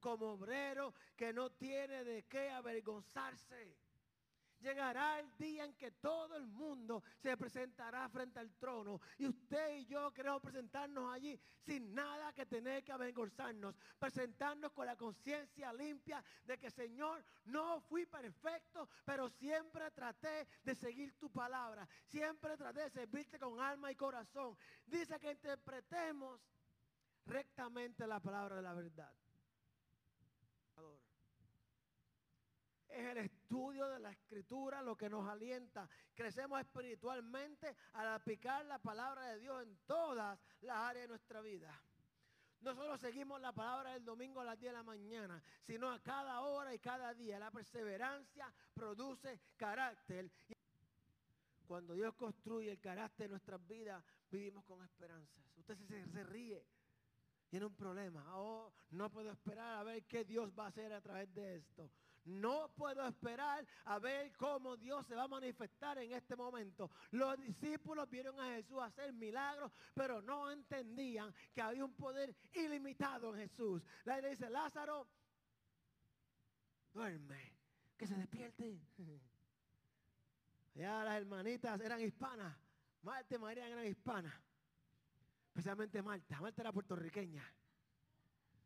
Como 0.00 0.32
obrero 0.32 0.92
que 1.16 1.32
no 1.32 1.48
tiene 1.48 2.04
de 2.04 2.24
qué 2.24 2.50
avergonzarse 2.50 3.74
Llegará 4.60 5.20
el 5.20 5.36
día 5.36 5.64
en 5.64 5.74
que 5.74 5.92
todo 5.92 6.36
el 6.36 6.46
mundo 6.46 7.02
se 7.16 7.36
presentará 7.36 8.08
frente 8.08 8.40
al 8.40 8.52
trono. 8.56 9.00
Y 9.18 9.28
usted 9.28 9.76
y 9.76 9.86
yo 9.86 10.12
queremos 10.12 10.42
presentarnos 10.42 11.12
allí 11.12 11.38
sin 11.64 11.94
nada 11.94 12.32
que 12.32 12.46
tener 12.46 12.82
que 12.82 12.92
avergonzarnos. 12.92 13.74
Presentarnos 13.98 14.72
con 14.72 14.86
la 14.86 14.96
conciencia 14.96 15.72
limpia 15.72 16.24
de 16.44 16.58
que 16.58 16.70
Señor, 16.70 17.24
no 17.44 17.80
fui 17.82 18.06
perfecto, 18.06 18.88
pero 19.04 19.28
siempre 19.28 19.90
traté 19.92 20.48
de 20.64 20.74
seguir 20.74 21.16
tu 21.18 21.30
palabra. 21.30 21.88
Siempre 22.06 22.56
traté 22.56 22.80
de 22.80 22.90
servirte 22.90 23.38
con 23.38 23.60
alma 23.60 23.92
y 23.92 23.96
corazón. 23.96 24.56
Dice 24.86 25.18
que 25.20 25.30
interpretemos 25.30 26.40
rectamente 27.26 28.06
la 28.06 28.20
palabra 28.20 28.56
de 28.56 28.62
la 28.62 28.74
verdad. 28.74 29.12
Es 32.88 33.06
el 33.06 33.18
estudio 33.18 33.88
de 33.88 34.00
la 34.00 34.10
escritura 34.10 34.82
lo 34.82 34.96
que 34.96 35.10
nos 35.10 35.28
alienta. 35.28 35.88
Crecemos 36.14 36.60
espiritualmente 36.60 37.76
al 37.92 38.08
aplicar 38.08 38.64
la 38.64 38.78
palabra 38.78 39.26
de 39.26 39.38
Dios 39.38 39.62
en 39.62 39.76
todas 39.86 40.38
las 40.62 40.76
áreas 40.76 41.04
de 41.04 41.08
nuestra 41.08 41.40
vida. 41.40 41.80
No 42.60 42.74
solo 42.74 42.98
seguimos 42.98 43.40
la 43.40 43.52
palabra 43.52 43.92
del 43.92 44.04
domingo 44.04 44.40
a 44.40 44.44
las 44.44 44.58
10 44.58 44.72
de 44.72 44.78
la 44.78 44.82
mañana, 44.82 45.42
sino 45.62 45.90
a 45.90 46.02
cada 46.02 46.40
hora 46.40 46.74
y 46.74 46.78
cada 46.78 47.14
día. 47.14 47.38
La 47.38 47.50
perseverancia 47.50 48.52
produce 48.74 49.40
carácter. 49.56 50.30
Cuando 51.66 51.94
Dios 51.94 52.14
construye 52.14 52.70
el 52.70 52.80
carácter 52.80 53.26
de 53.26 53.32
nuestras 53.32 53.64
vidas, 53.68 54.02
vivimos 54.30 54.64
con 54.64 54.82
esperanzas. 54.82 55.44
Usted 55.56 55.76
se, 55.86 56.08
se 56.08 56.24
ríe. 56.24 56.64
Tiene 57.48 57.66
un 57.66 57.74
problema. 57.74 58.24
Oh, 58.36 58.72
no 58.90 59.10
puedo 59.10 59.30
esperar 59.30 59.78
a 59.78 59.82
ver 59.82 60.04
qué 60.04 60.24
Dios 60.24 60.52
va 60.58 60.64
a 60.64 60.68
hacer 60.68 60.92
a 60.92 61.00
través 61.00 61.32
de 61.34 61.56
esto. 61.56 61.90
No 62.28 62.70
puedo 62.76 63.06
esperar 63.06 63.66
a 63.86 63.98
ver 63.98 64.32
cómo 64.36 64.76
Dios 64.76 65.06
se 65.06 65.14
va 65.14 65.24
a 65.24 65.28
manifestar 65.28 65.98
en 65.98 66.12
este 66.12 66.36
momento. 66.36 66.90
Los 67.10 67.38
discípulos 67.38 68.08
vieron 68.10 68.38
a 68.38 68.54
Jesús 68.54 68.78
hacer 68.82 69.12
milagros, 69.12 69.72
pero 69.94 70.20
no 70.20 70.50
entendían 70.50 71.34
que 71.54 71.62
había 71.62 71.84
un 71.84 71.94
poder 71.94 72.36
ilimitado 72.52 73.34
en 73.34 73.48
Jesús. 73.48 73.82
La 74.04 74.20
le 74.20 74.30
dice, 74.30 74.50
Lázaro, 74.50 75.08
duerme, 76.92 77.56
que 77.96 78.06
se 78.06 78.14
despierte. 78.14 78.78
Ya 80.74 81.02
las 81.02 81.16
hermanitas 81.16 81.80
eran 81.80 82.00
hispanas. 82.00 82.56
Marta 83.02 83.34
y 83.34 83.38
María 83.38 83.66
eran 83.66 83.84
hispanas. 83.84 84.32
Especialmente 85.48 86.00
Marta. 86.02 86.40
Marta 86.40 86.62
era 86.62 86.70
puertorriqueña. 86.70 87.44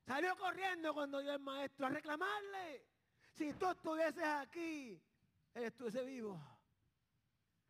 Salió 0.05 0.37
corriendo 0.37 0.92
cuando 0.92 1.20
dio 1.20 1.33
el 1.33 1.40
maestro 1.40 1.87
a 1.87 1.88
reclamarle. 1.88 2.85
Si 3.35 3.53
tú 3.55 3.71
estuvieses 3.71 4.25
aquí, 4.25 5.01
él 5.55 5.64
estuviese 5.64 6.05
vivo. 6.05 6.40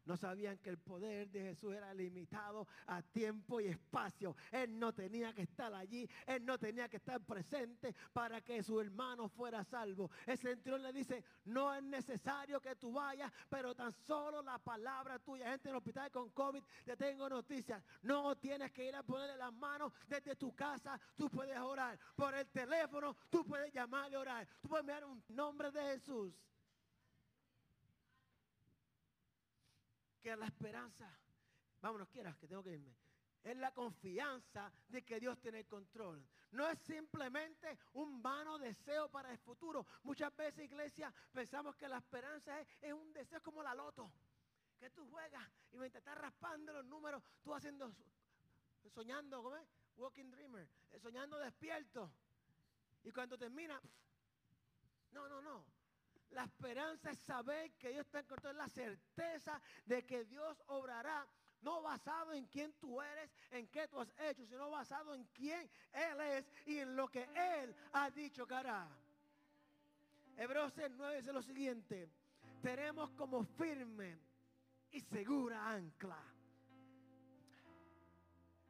No 0.05 0.17
sabían 0.17 0.59
que 0.59 0.71
el 0.71 0.79
poder 0.79 1.31
de 1.31 1.43
Jesús 1.43 1.75
era 1.75 1.95
limitado 1.95 2.67
a 2.87 3.03
tiempo 3.03 3.61
y 3.61 3.69
espacio. 3.69 4.37
Él 4.51 4.79
no 4.79 4.93
tenía 4.93 5.33
que 5.33 5.43
estar 5.43 5.73
allí. 5.75 6.09
Él 6.27 6.45
no 6.45 6.59
tenía 6.59 6.89
que 6.89 6.97
estar 6.97 7.21
presente 7.21 7.95
para 8.13 8.41
que 8.41 8.63
su 8.63 8.81
hermano 8.81 9.29
fuera 9.29 9.63
salvo. 9.65 10.11
El 10.27 10.39
centurión 10.39 10.83
le 10.83 10.93
dice, 10.93 11.25
no 11.45 11.73
es 11.75 11.83
necesario 11.83 12.61
que 12.61 12.75
tú 12.77 12.93
vayas, 12.93 13.33
pero 13.49 13.75
tan 13.75 13.93
solo 13.93 14.43
la 14.43 14.59
palabra 14.59 15.19
tuya. 15.19 15.51
Gente 15.51 15.69
en 15.69 15.75
el 15.75 15.79
hospital 15.79 16.11
con 16.11 16.31
COVID, 16.31 16.63
te 16.85 16.97
tengo 16.97 17.29
noticias. 17.29 17.83
No 18.03 18.37
tienes 18.37 18.73
que 18.73 18.89
ir 18.89 18.97
a 18.97 19.03
ponerle 19.03 19.37
las 19.37 19.53
manos 19.53 19.93
desde 20.09 20.35
tu 20.35 20.55
casa. 20.55 21.01
Tú 21.17 21.31
puedes 21.31 21.59
orar. 21.59 21.99
Por 22.17 22.35
el 22.35 22.49
teléfono, 22.49 23.17
tú 23.31 23.45
puedes 23.45 23.73
llamar 23.73 24.11
y 24.11 24.17
orar. 24.17 24.49
Tú 24.61 24.69
puedes 24.69 24.83
enviar 24.83 25.05
un 25.05 25.23
nombre 25.29 25.71
de 25.71 25.81
Jesús. 25.83 26.33
Que 30.23 30.35
la 30.37 30.47
esperanza, 30.47 31.11
vámonos 31.81 32.09
quieras 32.09 32.37
que 32.37 32.47
tengo 32.47 32.63
que 32.63 32.73
irme, 32.73 32.95
es 33.43 33.57
la 33.57 33.73
confianza 33.73 34.73
de 34.89 35.05
que 35.05 35.19
Dios 35.19 35.39
tiene 35.41 35.61
el 35.61 35.67
control. 35.67 36.25
No 36.53 36.69
es 36.69 36.79
simplemente 36.81 37.79
un 37.95 38.23
vano 38.23 38.59
deseo 38.59 39.11
para 39.11 39.33
el 39.33 39.39
futuro. 39.39 39.87
Muchas 40.05 40.35
veces, 40.37 40.65
iglesia, 40.65 41.13
pensamos 41.33 41.75
que 41.77 41.89
la 41.89 41.99
esperanza 41.99 42.61
es, 42.61 42.93
un 42.93 43.13
deseo 43.13 43.43
como 43.43 43.63
la 43.63 43.75
loto. 43.75 44.13
Que 44.79 44.91
tú 44.91 45.09
juegas 45.11 45.43
y 45.73 45.79
mientras 45.79 46.03
estás 46.03 46.19
raspando 46.19 46.73
los 46.73 46.85
números, 46.85 47.23
tú 47.43 47.55
haciendo, 47.55 47.93
soñando, 48.93 49.43
¿cómo 49.43 49.57
es? 49.57 49.67
Walking 49.97 50.31
Dreamer, 50.31 50.69
eh, 50.91 51.01
soñando 51.01 51.39
despierto. 51.39 52.13
Y 53.05 53.11
cuando 53.11 53.37
termina, 53.37 53.81
no, 55.11 55.29
no, 55.29 55.43
no. 55.43 55.82
La 56.33 56.45
esperanza 56.45 57.11
es 57.11 57.19
saber 57.21 57.73
que 57.73 57.91
Dios 57.91 58.07
está 58.07 58.21
en 58.21 58.27
control, 58.27 58.57
la 58.57 58.69
certeza 58.69 59.61
de 59.85 60.05
que 60.05 60.25
Dios 60.25 60.63
obrará, 60.67 61.27
no 61.61 61.83
basado 61.83 62.33
en 62.33 62.47
quién 62.47 62.73
tú 62.75 63.01
eres, 63.01 63.31
en 63.51 63.69
qué 63.69 63.87
tú 63.87 64.01
has 64.01 64.13
hecho, 64.19 64.45
sino 64.47 64.71
basado 64.71 65.15
en 65.15 65.25
quién 65.27 65.71
Él 65.93 66.21
es 66.21 66.47
y 66.67 66.79
en 66.79 66.97
lo 66.97 67.09
que 67.09 67.29
Él 67.35 67.75
ha 67.93 68.11
dicho 68.11 68.47
que 68.47 68.55
hará. 68.55 68.89
Hebreos 70.37 70.73
9 70.77 71.17
dice 71.17 71.33
lo 71.33 71.43
siguiente, 71.43 72.09
tenemos 72.63 73.11
como 73.13 73.45
firme 73.45 74.19
y 74.91 75.01
segura 75.01 75.71
ancla. 75.71 76.23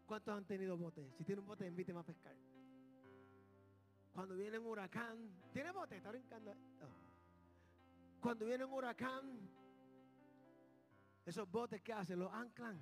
¿Cuántos 0.07 0.37
han 0.37 0.45
tenido 0.45 0.77
botes? 0.77 1.15
Si 1.17 1.25
tiene 1.25 1.41
un 1.41 1.47
bote, 1.47 1.67
invíteme 1.67 2.01
a 2.01 2.03
pescar. 2.03 2.35
Cuando 4.13 4.35
viene 4.35 4.59
un 4.59 4.67
huracán, 4.67 5.17
¿tiene 5.53 5.71
bote? 5.71 5.97
Está 5.97 6.11
brincando. 6.11 6.55
Cuando 8.23 8.47
viene 8.47 8.65
un 8.65 8.73
huracán, 8.73 9.51
Esos 11.25 11.49
botes 11.49 11.81
que 11.83 11.93
hacen, 11.93 12.19
los 12.19 12.33
anclan. 12.33 12.81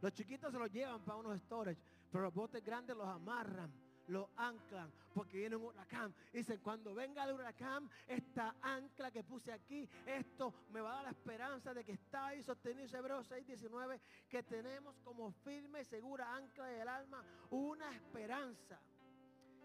Los 0.00 0.12
chiquitos 0.12 0.50
se 0.50 0.58
los 0.58 0.70
llevan 0.70 1.04
para 1.04 1.18
unos 1.18 1.38
storage, 1.40 1.80
pero 2.10 2.24
los 2.24 2.34
botes 2.34 2.64
grandes 2.64 2.96
los 2.96 3.06
amarran, 3.06 3.70
los 4.08 4.30
anclan, 4.36 4.90
porque 5.12 5.36
viene 5.36 5.56
un 5.56 5.64
huracán. 5.64 6.14
Dicen, 6.32 6.58
cuando 6.60 6.94
venga 6.94 7.24
el 7.24 7.34
huracán, 7.34 7.90
esta 8.06 8.56
ancla 8.62 9.10
que 9.10 9.22
puse 9.22 9.52
aquí, 9.52 9.86
esto 10.06 10.54
me 10.70 10.80
va 10.80 10.92
a 10.92 10.94
dar 10.94 11.04
la 11.04 11.10
esperanza 11.10 11.74
de 11.74 11.84
que 11.84 11.92
está 11.92 12.28
ahí 12.28 12.42
sostenido 12.42 12.96
Hebreos 12.96 13.30
6:19, 13.30 14.00
que 14.28 14.42
tenemos 14.42 14.96
como 15.04 15.30
firme 15.30 15.82
y 15.82 15.84
segura 15.84 16.34
ancla 16.34 16.66
del 16.66 16.88
alma 16.88 17.22
una 17.50 17.94
esperanza 17.94 18.80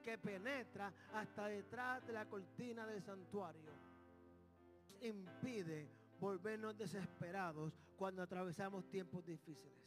que 0.04 0.18
penetra 0.18 0.92
hasta 1.14 1.48
detrás 1.48 2.06
de 2.06 2.12
la 2.12 2.26
cortina 2.26 2.86
del 2.86 3.02
santuario. 3.02 3.87
Impide 5.02 5.90
volvernos 6.20 6.78
desesperados 6.78 7.74
cuando 7.96 8.22
atravesamos 8.22 8.90
tiempos 8.90 9.26
difíciles. 9.26 9.78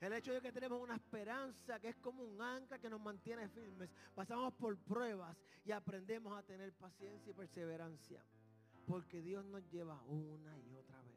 El 0.00 0.12
hecho 0.12 0.32
de 0.32 0.40
que 0.40 0.52
tenemos 0.52 0.80
una 0.80 0.96
esperanza 0.96 1.80
que 1.80 1.88
es 1.88 1.96
como 1.96 2.22
un 2.22 2.40
ancla 2.40 2.78
que 2.78 2.90
nos 2.90 3.00
mantiene 3.00 3.48
firmes. 3.48 3.90
Pasamos 4.14 4.52
por 4.54 4.76
pruebas 4.78 5.36
y 5.64 5.72
aprendemos 5.72 6.36
a 6.38 6.42
tener 6.42 6.72
paciencia 6.74 7.30
y 7.30 7.34
perseverancia. 7.34 8.22
Porque 8.86 9.22
Dios 9.22 9.44
nos 9.46 9.66
lleva 9.70 10.00
una 10.02 10.58
y 10.60 10.74
otra 10.74 11.02
vez. 11.02 11.16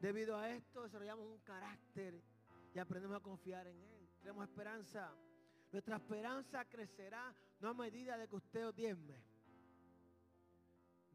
Debido 0.00 0.36
a 0.36 0.50
esto 0.50 0.82
desarrollamos 0.82 1.26
un 1.26 1.38
carácter 1.38 2.20
y 2.74 2.78
aprendemos 2.78 3.16
a 3.16 3.20
confiar 3.20 3.66
en 3.68 3.80
Él. 3.80 4.08
Tenemos 4.20 4.46
esperanza. 4.46 5.14
Nuestra 5.72 5.96
esperanza 5.96 6.64
crecerá 6.64 7.34
no 7.60 7.70
a 7.70 7.74
medida 7.74 8.18
de 8.18 8.28
que 8.28 8.36
usted 8.36 8.66
odieme. 8.66 9.35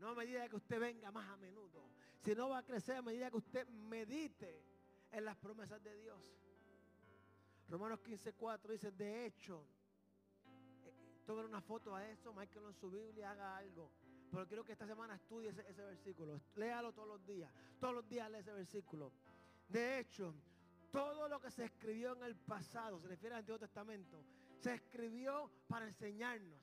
No 0.02 0.10
a 0.10 0.16
medida 0.16 0.50
que 0.50 0.56
usted 0.56 0.80
venga 0.80 1.12
más 1.12 1.30
a 1.30 1.38
menudo. 1.38 1.88
Sino 2.22 2.50
va 2.50 2.58
a 2.58 2.64
crecer 2.64 2.98
a 2.98 3.02
medida 3.04 3.30
que 3.30 3.38
usted 3.38 3.68
medite 3.68 4.66
en 5.12 5.24
las 5.26 5.38
promesas 5.38 5.82
de 5.84 5.96
Dios. 5.96 6.20
Romanos 7.70 8.00
15:4 8.00 8.72
dice, 8.72 8.92
de 8.92 9.28
hecho, 9.28 9.64
eh, 10.84 11.22
tomen 11.24 11.46
una 11.46 11.62
foto 11.62 11.96
a 11.96 12.10
eso, 12.10 12.34
Michael 12.34 12.66
en 12.66 12.74
su 12.74 12.90
Biblia 12.90 13.30
haga 13.30 13.58
algo. 13.58 13.92
Pero 14.32 14.48
quiero 14.48 14.64
que 14.64 14.72
esta 14.72 14.88
semana 14.88 15.14
estudie 15.16 15.50
ese, 15.50 15.70
ese 15.70 15.86
versículo. 15.86 16.42
Léalo 16.56 16.94
todos 16.94 17.08
los 17.08 17.26
días. 17.28 17.54
Todos 17.80 17.94
los 17.94 18.10
días 18.10 18.30
lee 18.32 18.40
ese 18.40 18.54
versículo. 18.54 19.14
De 19.70 20.00
hecho, 20.00 20.34
todo 20.92 21.30
lo 21.30 21.40
que 21.40 21.52
se 21.52 21.66
escribió 21.66 22.16
en 22.16 22.24
el 22.24 22.36
pasado, 22.36 23.00
se 23.00 23.08
refiere 23.08 23.36
al 23.36 23.42
Antiguo 23.42 23.60
Testamento, 23.60 24.26
se 24.58 24.74
escribió 24.74 25.52
para 25.68 25.86
enseñarnos. 25.86 26.60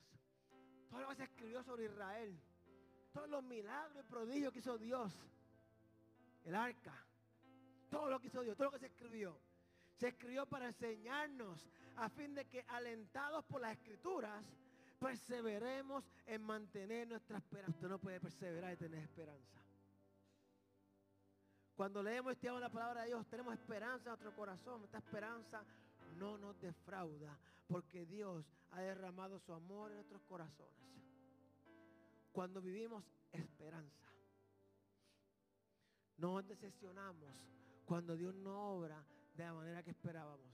Todo 0.89 1.01
lo 1.01 1.07
que 1.07 1.15
se 1.15 1.23
escribió 1.23 1.63
sobre 1.63 1.85
Israel, 1.85 2.37
todos 3.19 3.31
los 3.31 3.43
milagros 3.43 4.05
y 4.05 4.09
prodigios 4.09 4.53
que 4.53 4.59
hizo 4.59 4.77
Dios, 4.77 5.13
el 6.45 6.55
arca, 6.55 6.93
todo 7.89 8.09
lo 8.09 8.17
que 8.17 8.27
hizo 8.27 8.41
Dios, 8.41 8.55
todo 8.55 8.67
lo 8.67 8.71
que 8.71 8.79
se 8.79 8.85
escribió, 8.85 9.37
se 9.97 10.07
escribió 10.07 10.45
para 10.45 10.67
enseñarnos 10.67 11.69
a 11.97 12.07
fin 12.07 12.33
de 12.33 12.45
que 12.45 12.63
alentados 12.69 13.43
por 13.43 13.59
las 13.59 13.73
escrituras, 13.73 14.41
perseveremos 14.99 16.05
en 16.27 16.41
mantener 16.43 17.09
nuestra 17.09 17.39
esperanza. 17.39 17.75
Usted 17.75 17.89
no 17.89 17.99
puede 17.99 18.21
perseverar 18.21 18.73
y 18.73 18.77
tener 18.77 19.03
esperanza. 19.03 19.59
Cuando 21.75 22.01
leemos 22.01 22.31
y 22.31 22.33
estudiamos 22.33 22.61
la 22.61 22.69
palabra 22.69 23.01
de 23.01 23.07
Dios, 23.07 23.27
tenemos 23.27 23.53
esperanza 23.53 24.03
en 24.03 24.11
nuestro 24.11 24.33
corazón. 24.33 24.83
Esta 24.85 24.99
esperanza 24.99 25.65
no 26.15 26.37
nos 26.37 26.57
defrauda 26.61 27.37
porque 27.67 28.05
Dios 28.05 28.45
ha 28.71 28.79
derramado 28.79 29.39
su 29.39 29.51
amor 29.51 29.91
en 29.91 29.97
nuestros 29.97 30.21
corazones. 30.21 30.79
Cuando 32.31 32.61
vivimos 32.61 33.03
esperanza, 33.31 34.07
no 36.17 36.33
nos 36.33 36.47
decepcionamos 36.47 37.33
cuando 37.85 38.15
Dios 38.15 38.35
no 38.35 38.73
obra 38.73 39.03
de 39.35 39.43
la 39.43 39.53
manera 39.53 39.83
que 39.83 39.91
esperábamos. 39.91 40.49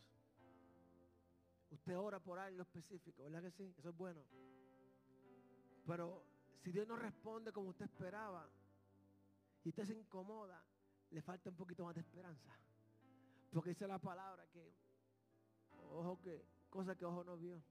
Usted 1.72 1.98
ora 1.98 2.20
por 2.20 2.40
algo 2.40 2.62
específico, 2.62 3.24
¿verdad 3.24 3.42
que 3.42 3.52
sí? 3.52 3.74
Eso 3.78 3.90
es 3.90 3.98
bueno. 3.98 4.24
Pero 5.86 6.24
si 6.64 6.72
Dios 6.72 6.88
no 6.88 6.96
responde 6.96 7.52
como 7.52 7.70
usted 7.70 7.86
esperaba 7.86 8.48
y 9.64 9.70
usted 9.70 9.86
se 9.86 9.94
incomoda, 9.94 10.64
le 11.12 11.22
falta 11.22 11.50
un 11.50 11.56
poquito 11.56 11.84
más 11.84 11.96
de 11.96 12.02
esperanza. 12.02 12.58
Porque 13.52 13.72
dice 13.72 13.88
la 13.88 14.00
palabra 14.00 14.48
que, 14.48 14.74
ojo 15.92 16.20
que, 16.22 16.46
cosa 16.70 16.96
que 16.96 17.06
ojo 17.06 17.24
no 17.24 17.38
vio, 17.38 17.62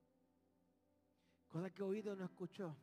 cosa 1.48 1.70
que 1.70 1.82
oído 1.82 2.14
no 2.16 2.24
escuchó. 2.24 2.76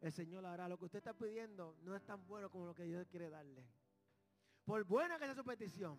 El 0.00 0.12
Señor 0.12 0.46
hará. 0.46 0.68
Lo 0.68 0.78
que 0.78 0.86
usted 0.86 0.98
está 0.98 1.12
pidiendo 1.12 1.76
no 1.82 1.94
es 1.94 2.02
tan 2.04 2.26
bueno 2.26 2.50
como 2.50 2.66
lo 2.66 2.74
que 2.74 2.84
Dios 2.84 3.06
quiere 3.08 3.30
darle. 3.30 3.64
Por 4.64 4.84
buena 4.84 5.18
que 5.18 5.24
sea 5.24 5.34
su 5.34 5.44
petición. 5.44 5.98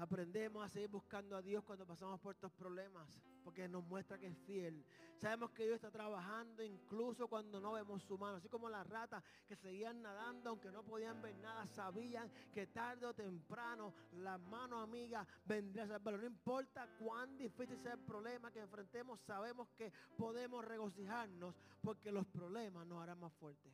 Aprendemos 0.00 0.64
a 0.64 0.68
seguir 0.70 0.88
buscando 0.88 1.36
a 1.36 1.42
Dios 1.42 1.62
cuando 1.62 1.86
pasamos 1.86 2.18
por 2.20 2.34
estos 2.34 2.50
problemas, 2.52 3.20
porque 3.44 3.68
nos 3.68 3.84
muestra 3.84 4.18
que 4.18 4.28
es 4.28 4.38
fiel. 4.38 4.82
Sabemos 5.18 5.50
que 5.50 5.64
Dios 5.64 5.74
está 5.74 5.90
trabajando 5.90 6.62
incluso 6.62 7.28
cuando 7.28 7.60
no 7.60 7.72
vemos 7.72 8.02
su 8.04 8.16
mano, 8.16 8.38
así 8.38 8.48
como 8.48 8.70
las 8.70 8.86
ratas 8.86 9.22
que 9.46 9.56
seguían 9.56 10.00
nadando 10.00 10.48
aunque 10.48 10.70
no 10.70 10.82
podían 10.82 11.20
ver 11.20 11.36
nada, 11.36 11.66
sabían 11.66 12.32
que 12.50 12.66
tarde 12.68 13.04
o 13.04 13.12
temprano 13.12 13.92
la 14.12 14.38
mano 14.38 14.80
amiga 14.80 15.26
vendría 15.44 15.84
a 15.84 15.88
salvarlo. 15.88 16.22
No 16.22 16.26
importa 16.26 16.88
cuán 16.98 17.36
difícil 17.36 17.78
sea 17.82 17.92
el 17.92 18.00
problema 18.00 18.50
que 18.50 18.60
enfrentemos, 18.60 19.20
sabemos 19.20 19.68
que 19.76 19.92
podemos 20.16 20.64
regocijarnos 20.64 21.54
porque 21.82 22.10
los 22.10 22.26
problemas 22.26 22.86
nos 22.86 23.02
harán 23.02 23.20
más 23.20 23.34
fuertes. 23.34 23.70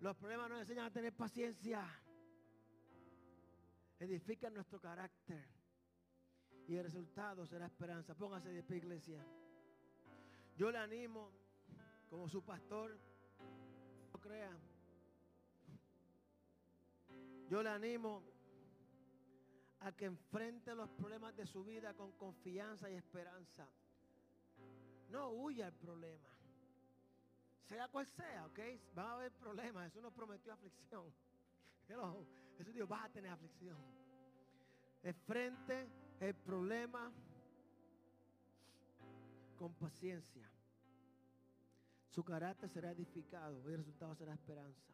Los 0.00 0.16
problemas 0.16 0.48
nos 0.48 0.60
enseñan 0.60 0.86
a 0.86 0.92
tener 0.92 1.12
paciencia. 1.12 1.84
Edifican 3.98 4.54
nuestro 4.54 4.80
carácter. 4.80 5.46
Y 6.66 6.76
el 6.76 6.84
resultado 6.84 7.46
será 7.46 7.66
esperanza. 7.66 8.14
Póngase 8.14 8.50
de 8.50 8.62
pie, 8.62 8.78
iglesia. 8.78 9.24
Yo 10.56 10.70
le 10.70 10.78
animo, 10.78 11.30
como 12.08 12.28
su 12.28 12.42
pastor, 12.44 12.98
no 14.12 14.20
crea. 14.20 14.56
Yo 17.48 17.62
le 17.62 17.68
animo 17.68 18.22
a 19.80 19.92
que 19.92 20.04
enfrente 20.04 20.74
los 20.74 20.90
problemas 20.90 21.36
de 21.36 21.46
su 21.46 21.64
vida 21.64 21.94
con 21.94 22.12
confianza 22.12 22.90
y 22.90 22.94
esperanza. 22.94 23.68
No 25.10 25.30
huya 25.30 25.66
al 25.66 25.74
problema 25.74 26.32
sea 27.72 27.88
cual 27.88 28.06
sea, 28.06 28.46
¿ok? 28.46 28.58
Van 28.94 29.06
a 29.06 29.12
haber 29.14 29.32
problemas. 29.32 29.86
Eso 29.86 30.00
nos 30.00 30.12
prometió 30.12 30.52
aflicción. 30.52 31.12
Eso 32.62 32.70
Dios, 32.70 32.88
va 32.88 33.02
a 33.02 33.08
tener 33.08 33.28
aflicción. 33.28 33.76
Enfrente 35.02 35.88
el 36.20 36.32
problema 36.32 37.12
con 39.56 39.74
paciencia. 39.74 40.48
Su 42.08 42.22
carácter 42.22 42.70
será 42.70 42.92
edificado 42.92 43.68
y 43.68 43.72
el 43.72 43.78
resultado 43.78 44.14
será 44.14 44.32
esperanza. 44.34 44.92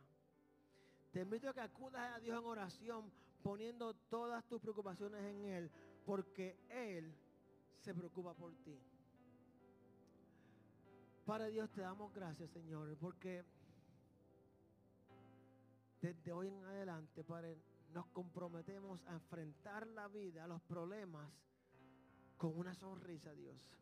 Te 1.12 1.20
invito 1.20 1.50
a 1.50 1.52
que 1.52 1.60
acudas 1.60 2.16
a 2.16 2.20
Dios 2.20 2.40
en 2.40 2.46
oración 2.46 3.12
poniendo 3.42 3.92
todas 3.92 4.42
tus 4.46 4.62
preocupaciones 4.62 5.22
en 5.22 5.44
Él, 5.44 5.70
porque 6.06 6.56
Él 6.70 7.14
se 7.76 7.94
preocupa 7.94 8.32
por 8.32 8.54
ti. 8.64 8.80
Para 11.26 11.48
Dios 11.48 11.70
te 11.70 11.82
damos 11.82 12.14
gracias, 12.14 12.48
Señor, 12.50 12.96
porque 12.96 13.44
desde 16.00 16.32
hoy 16.32 16.48
en 16.48 16.64
adelante, 16.64 17.24
Padre, 17.24 17.58
nos 17.92 18.06
comprometemos 18.08 19.04
a 19.06 19.14
enfrentar 19.14 19.86
la 19.88 20.08
vida, 20.08 20.46
los 20.46 20.62
problemas, 20.62 21.30
con 22.36 22.56
una 22.56 22.74
sonrisa, 22.74 23.32
Dios. 23.34 23.76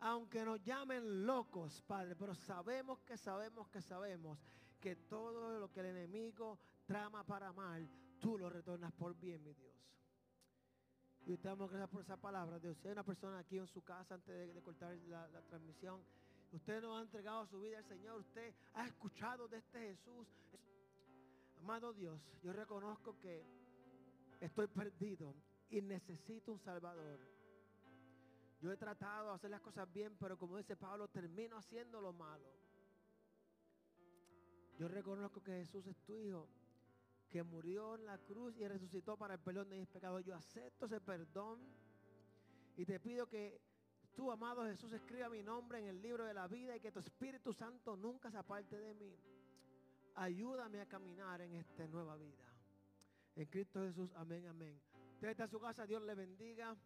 Aunque 0.00 0.44
nos 0.44 0.62
llamen 0.62 1.26
locos, 1.26 1.82
Padre, 1.82 2.16
pero 2.16 2.34
sabemos 2.34 3.00
que 3.00 3.16
sabemos 3.16 3.68
que 3.68 3.80
sabemos 3.80 4.38
que 4.80 4.96
todo 4.96 5.60
lo 5.60 5.70
que 5.70 5.80
el 5.80 5.86
enemigo 5.86 6.58
trama 6.86 7.22
para 7.24 7.52
mal, 7.52 7.88
tú 8.18 8.38
lo 8.38 8.48
retornas 8.48 8.92
por 8.92 9.14
bien, 9.14 9.42
mi 9.44 9.52
Dios. 9.52 9.70
Y 11.26 11.36
te 11.36 11.48
damos 11.48 11.70
gracias 11.70 11.90
por 11.90 12.02
esa 12.02 12.16
palabra, 12.16 12.58
Dios. 12.58 12.78
Si 12.78 12.88
hay 12.88 12.92
una 12.92 13.04
persona 13.04 13.38
aquí 13.38 13.58
en 13.58 13.66
su 13.66 13.82
casa 13.82 14.14
antes 14.14 14.54
de, 14.54 14.62
cortar 14.62 14.96
la, 15.06 15.42
transmisión, 15.42 16.02
Usted 16.52 16.82
no 16.82 16.98
ha 16.98 17.02
entregado 17.02 17.46
su 17.46 17.60
vida 17.60 17.78
al 17.78 17.84
Señor. 17.84 18.18
Usted 18.18 18.52
ha 18.74 18.84
escuchado 18.84 19.46
de 19.46 19.58
este 19.58 19.78
Jesús. 19.78 20.26
Amado 21.60 21.92
Dios, 21.92 22.20
yo 22.42 22.52
reconozco 22.52 23.18
que 23.18 23.44
estoy 24.40 24.66
perdido 24.66 25.34
y 25.68 25.82
necesito 25.82 26.52
un 26.52 26.58
Salvador. 26.58 27.20
Yo 28.60 28.72
he 28.72 28.76
tratado 28.76 29.28
de 29.28 29.34
hacer 29.34 29.50
las 29.50 29.60
cosas 29.60 29.90
bien, 29.92 30.16
pero 30.18 30.38
como 30.38 30.56
dice 30.56 30.76
Pablo, 30.76 31.08
termino 31.08 31.56
haciendo 31.56 32.00
lo 32.00 32.12
malo. 32.12 32.50
Yo 34.78 34.88
reconozco 34.88 35.42
que 35.42 35.52
Jesús 35.52 35.86
es 35.86 35.96
tu 36.04 36.18
Hijo, 36.18 36.48
que 37.28 37.42
murió 37.42 37.94
en 37.94 38.06
la 38.06 38.18
cruz 38.18 38.56
y 38.56 38.66
resucitó 38.66 39.16
para 39.16 39.34
el 39.34 39.40
perdón 39.40 39.68
de 39.68 39.78
mis 39.78 39.88
pecados. 39.88 40.24
Yo 40.24 40.34
acepto 40.34 40.86
ese 40.86 41.00
perdón 41.00 41.60
y 42.76 42.84
te 42.86 42.98
pido 42.98 43.26
que 43.26 43.60
Tú, 44.14 44.30
amado 44.30 44.64
Jesús, 44.64 44.92
escriba 44.92 45.28
mi 45.28 45.42
nombre 45.42 45.78
en 45.78 45.86
el 45.86 46.02
libro 46.02 46.24
de 46.24 46.34
la 46.34 46.48
vida 46.48 46.76
y 46.76 46.80
que 46.80 46.92
tu 46.92 46.98
Espíritu 46.98 47.52
Santo 47.52 47.96
nunca 47.96 48.30
se 48.30 48.38
aparte 48.38 48.78
de 48.78 48.94
mí. 48.94 49.16
Ayúdame 50.20 50.80
a 50.80 50.86
caminar 50.86 51.40
en 51.40 51.54
esta 51.54 51.86
nueva 51.86 52.16
vida. 52.16 52.44
En 53.36 53.46
Cristo 53.46 53.80
Jesús, 53.80 54.10
amén, 54.16 54.46
amén. 54.46 54.78
Usted 55.14 55.28
está 55.28 55.44
en 55.44 55.50
su 55.50 55.58
casa, 55.58 55.86
Dios 55.86 56.02
le 56.02 56.14
bendiga. 56.14 56.76